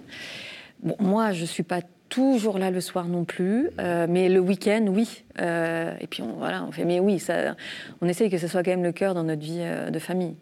Bon, 0.83 0.95
moi, 0.99 1.31
je 1.31 1.45
suis 1.45 1.63
pas 1.63 1.81
toujours 2.09 2.57
là 2.57 2.71
le 2.71 2.81
soir 2.81 3.07
non 3.07 3.25
plus, 3.25 3.69
euh, 3.79 4.07
mais 4.09 4.29
le 4.29 4.39
week-end, 4.39 4.85
oui. 4.89 5.23
Euh, 5.39 5.93
et 5.99 6.07
puis 6.07 6.21
on, 6.21 6.33
voilà, 6.33 6.63
on 6.63 6.71
fait, 6.71 6.85
mais 6.85 6.99
oui, 6.99 7.19
ça, 7.19 7.55
on 8.01 8.07
essaye 8.07 8.29
que 8.29 8.37
ce 8.37 8.47
soit 8.47 8.63
quand 8.63 8.71
même 8.71 8.83
le 8.83 8.91
cœur 8.91 9.13
dans 9.13 9.23
notre 9.23 9.41
vie 9.41 9.59
euh, 9.59 9.89
de 9.89 9.99
famille. 9.99 10.35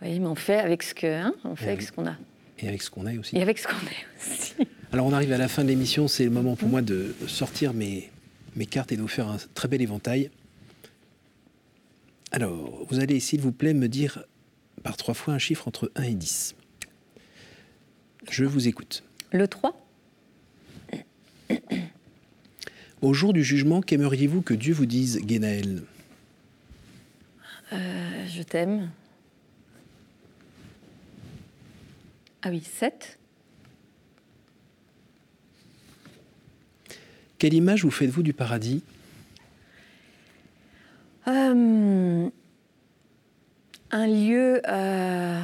Voyez, 0.00 0.18
mais 0.18 0.26
on 0.26 0.34
fait 0.34 0.58
avec 0.58 0.82
ce 0.82 0.94
que, 0.94 1.06
hein, 1.06 1.34
on 1.44 1.56
fait 1.56 1.68
avec 1.68 1.82
ce 1.82 1.92
qu'on 1.92 2.06
a. 2.06 2.16
Et 2.58 2.68
avec 2.68 2.82
ce 2.82 2.90
qu'on 2.90 3.06
a 3.06 3.14
aussi. 3.14 3.36
Et 3.36 3.42
avec 3.42 3.58
ce 3.58 3.66
qu'on 3.66 3.74
a 3.74 4.20
aussi. 4.20 4.54
Alors 4.92 5.06
on 5.06 5.12
arrive 5.12 5.32
à 5.32 5.38
la 5.38 5.48
fin 5.48 5.62
de 5.62 5.68
l'émission, 5.68 6.08
c'est 6.08 6.24
le 6.24 6.30
moment 6.30 6.56
pour 6.56 6.68
moi 6.68 6.82
de 6.82 7.14
sortir 7.26 7.74
mes, 7.74 8.10
mes 8.56 8.66
cartes 8.66 8.92
et 8.92 8.96
de 8.96 9.02
vous 9.02 9.08
faire 9.08 9.28
un 9.28 9.36
très 9.54 9.68
bel 9.68 9.82
éventail. 9.82 10.30
Alors, 12.30 12.86
vous 12.90 13.00
allez, 13.00 13.20
s'il 13.20 13.40
vous 13.40 13.52
plaît, 13.52 13.72
me 13.72 13.88
dire 13.88 14.24
par 14.82 14.96
trois 14.96 15.14
fois 15.14 15.34
un 15.34 15.38
chiffre 15.38 15.66
entre 15.66 15.90
1 15.94 16.02
et 16.02 16.14
10. 16.14 16.54
Je 18.30 18.44
vous 18.44 18.68
écoute. 18.68 19.02
Le 19.32 19.48
3 19.48 19.87
Au 23.02 23.12
jour 23.12 23.32
du 23.32 23.44
jugement, 23.44 23.80
qu'aimeriez-vous 23.80 24.42
que 24.42 24.54
Dieu 24.54 24.74
vous 24.74 24.86
dise, 24.86 25.20
Guénaël 25.20 25.82
euh, 27.72 28.26
Je 28.28 28.42
t'aime. 28.42 28.90
Ah 32.42 32.50
oui, 32.50 32.60
7. 32.62 33.18
Quelle 37.38 37.54
image 37.54 37.84
vous 37.84 37.90
faites-vous 37.90 38.22
du 38.22 38.32
paradis? 38.32 38.82
Euh, 41.28 42.28
Un 43.90 44.06
lieu. 44.06 44.60
Euh, 44.66 45.40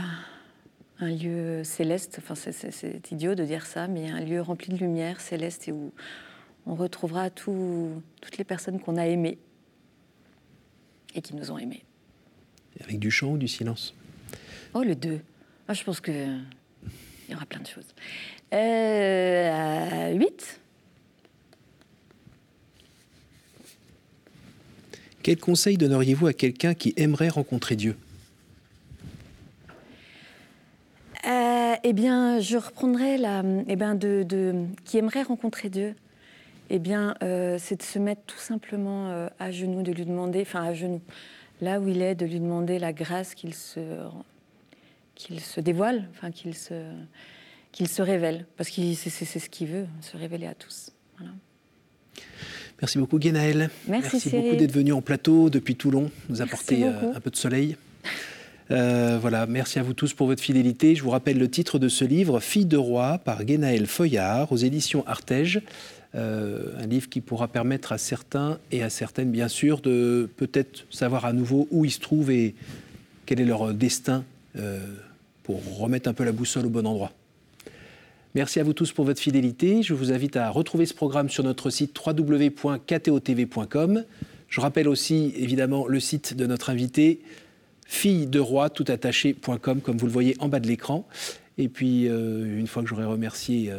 un 1.01 1.11
lieu 1.11 1.65
céleste, 1.65 2.19
enfin 2.19 2.35
c'est 2.35 3.11
idiot 3.11 3.35
de 3.35 3.45
dire 3.45 3.67
ça, 3.67 3.89
mais 3.89 4.11
un 4.11 4.21
lieu 4.21 4.41
rempli 4.41 4.73
de 4.73 4.79
lumière 4.79 5.21
céleste 5.21 5.69
et 5.69 5.73
où 5.73 5.93
on 6.67 6.75
retrouvera 6.75 7.31
toutes 7.31 8.39
les 8.39 8.45
personnes 8.45 8.81
qu'on 8.81 8.97
a 8.97 9.07
aimées 9.07 9.39
et 11.15 11.23
qui 11.23 11.35
nous 11.35 11.51
ont 11.51 11.59
aimés. 11.59 11.85
Avec 12.81 12.99
du 12.99 13.11
chant 13.11 13.33
ou 13.33 13.39
du 13.39 13.49
silence? 13.49 13.95
Oh, 14.73 14.83
le 14.83 14.95
deux. 14.95 15.21
Je 15.69 15.85
pense 15.85 16.01
que 16.01 16.13
il 17.29 17.33
y 17.33 17.35
aura 17.35 17.47
plein 17.47 17.61
de 17.61 17.67
choses. 17.67 17.87
Euh, 18.53 20.13
8 20.15 20.61
Quel 25.23 25.39
conseil 25.39 25.79
donneriez-vous 25.79 26.27
à 26.27 26.35
quelqu'un 26.35 26.75
qui 26.75 26.93
aimerait 26.99 27.31
rencontrer 27.31 27.77
Dieu 27.77 27.97
euh, 31.27 31.74
Eh 31.85 31.93
bien, 31.93 32.41
je 32.41 32.57
reprendrai 32.57 33.19
la, 33.19 33.43
eh 33.69 33.77
bien, 33.77 33.95
de, 33.95 34.55
qui 34.85 34.99
aimerait 34.99 35.23
rencontrer 35.23 35.69
Dieu 35.69 35.95
eh 36.71 36.79
bien, 36.79 37.15
euh, 37.23 37.59
c'est 37.61 37.77
de 37.77 37.83
se 37.83 37.99
mettre 37.99 38.23
tout 38.27 38.39
simplement 38.39 39.11
euh, 39.11 39.29
à 39.39 39.51
genoux, 39.51 39.83
de 39.83 39.93
lui 39.93 40.05
demander, 40.05 40.43
enfin 40.43 40.65
à 40.65 40.75
genoux, 40.75 41.03
là 41.61 41.81
où 41.81 41.89
il 41.89 42.01
est, 42.01 42.15
de 42.15 42.27
lui 42.27 42.41
demander 42.41 42.79
la 42.79 42.93
grâce 42.93 43.35
qu'il 43.35 43.55
se, 43.55 43.81
qu'il 45.15 45.41
se 45.41 45.61
dévoile, 45.61 46.09
enfin 46.13 46.31
qu'il 46.31 46.55
se, 46.55 46.75
qu'il 47.73 47.89
se 47.89 48.03
révèle, 48.03 48.47
parce 48.57 48.71
que 48.71 48.95
c'est, 48.95 49.11
ce 49.11 49.49
qu'il 49.51 49.69
veut, 49.69 49.87
se 50.01 50.17
révéler 50.17 50.47
à 50.47 50.55
tous. 50.55 50.91
Merci 52.81 52.99
beaucoup 52.99 53.19
Guénaël. 53.19 53.71
Merci, 53.87 54.31
beaucoup 54.31 54.57
d'être 54.57 54.73
venu 54.73 54.93
en 54.93 55.03
plateau 55.03 55.51
depuis 55.51 55.77
Toulon, 55.77 56.11
nous 56.29 56.43
apporter 56.43 56.85
euh, 56.85 57.13
un 57.15 57.21
peu 57.21 57.31
de 57.31 57.37
soleil. 57.37 57.77
Voilà, 58.71 59.47
merci 59.47 59.79
à 59.79 59.83
vous 59.83 59.95
tous 59.95 60.15
pour 60.15 60.27
votre 60.27 60.43
fidélité. 60.43 60.95
Je 60.95 61.03
vous 61.03 61.11
rappelle 61.11 61.39
le 61.39 61.49
titre 61.49 61.79
de 61.79 61.89
ce 61.89 62.05
livre, 62.05 62.41
Fille 62.41 62.67
de 62.67 62.77
roi, 62.77 63.19
par 63.19 63.45
Guénaël 63.45 63.87
Feuillard, 63.87 64.53
aux 64.53 64.57
éditions 64.57 65.05
Artege. 65.07 65.63
Euh, 66.15 66.67
un 66.79 66.87
livre 66.87 67.09
qui 67.09 67.21
pourra 67.21 67.49
permettre 67.49 67.91
à 67.91 67.99
certains 67.99 68.61
et 68.71 68.85
à 68.85 68.91
certaines, 68.91 69.33
bien 69.33 69.49
sûr, 69.49 69.81
de 69.81 70.31
peut-être 70.37 70.87
savoir 70.91 71.25
à 71.25 71.33
nouveau 71.33 71.67
où 71.73 71.85
ils 71.85 71.91
se 71.91 71.99
trouvent 71.99 72.31
et 72.31 72.55
quel 73.27 73.41
est 73.41 73.45
leur 73.45 73.75
destin 73.75 74.23
euh, 74.57 74.79
pour 75.43 75.61
remettre 75.77 76.09
un 76.09 76.13
peu 76.13 76.23
la 76.23 76.31
boussole 76.31 76.67
au 76.67 76.71
bon 76.71 76.87
endroit. 76.87 77.11
Merci 78.37 78.61
à 78.61 78.63
vous 78.63 78.75
tous 78.75 78.93
pour 78.93 79.05
votre 79.05 79.21
fidélité. 79.21 79.83
Je 79.83 79.93
vous 79.93 80.13
invite 80.13 80.37
à 80.37 80.51
retrouver 80.51 80.87
ce 80.87 80.95
programme 80.95 81.31
sur 81.31 81.43
notre 81.43 81.69
site 81.71 81.99
www.ktotv.com. 81.99 84.05
Je 84.49 84.61
rappelle 84.61 84.87
aussi 84.87 85.35
évidemment 85.37 85.89
le 85.89 85.99
site 85.99 86.37
de 86.37 86.47
notre 86.47 86.71
invité, 86.71 87.23
fille 87.85 88.27
de 88.27 88.41
roi 88.41 88.71
toutattaché.com, 88.71 89.81
comme 89.81 89.97
vous 89.97 90.07
le 90.07 90.13
voyez 90.13 90.37
en 90.41 90.49
bas 90.49 90.61
de 90.61 90.67
l'écran. 90.67 91.07
Et 91.59 91.69
puis, 91.69 92.09
euh, 92.09 92.59
une 92.59 92.67
fois 92.67 92.83
que 92.83 92.89
j'aurai 92.89 93.05
remercié 93.05 93.73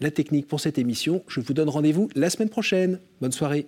la 0.00 0.10
technique 0.10 0.48
pour 0.48 0.60
cette 0.60 0.78
émission. 0.78 1.22
Je 1.28 1.40
vous 1.40 1.52
donne 1.52 1.68
rendez-vous 1.68 2.08
la 2.14 2.30
semaine 2.30 2.48
prochaine. 2.48 3.00
Bonne 3.20 3.32
soirée. 3.32 3.66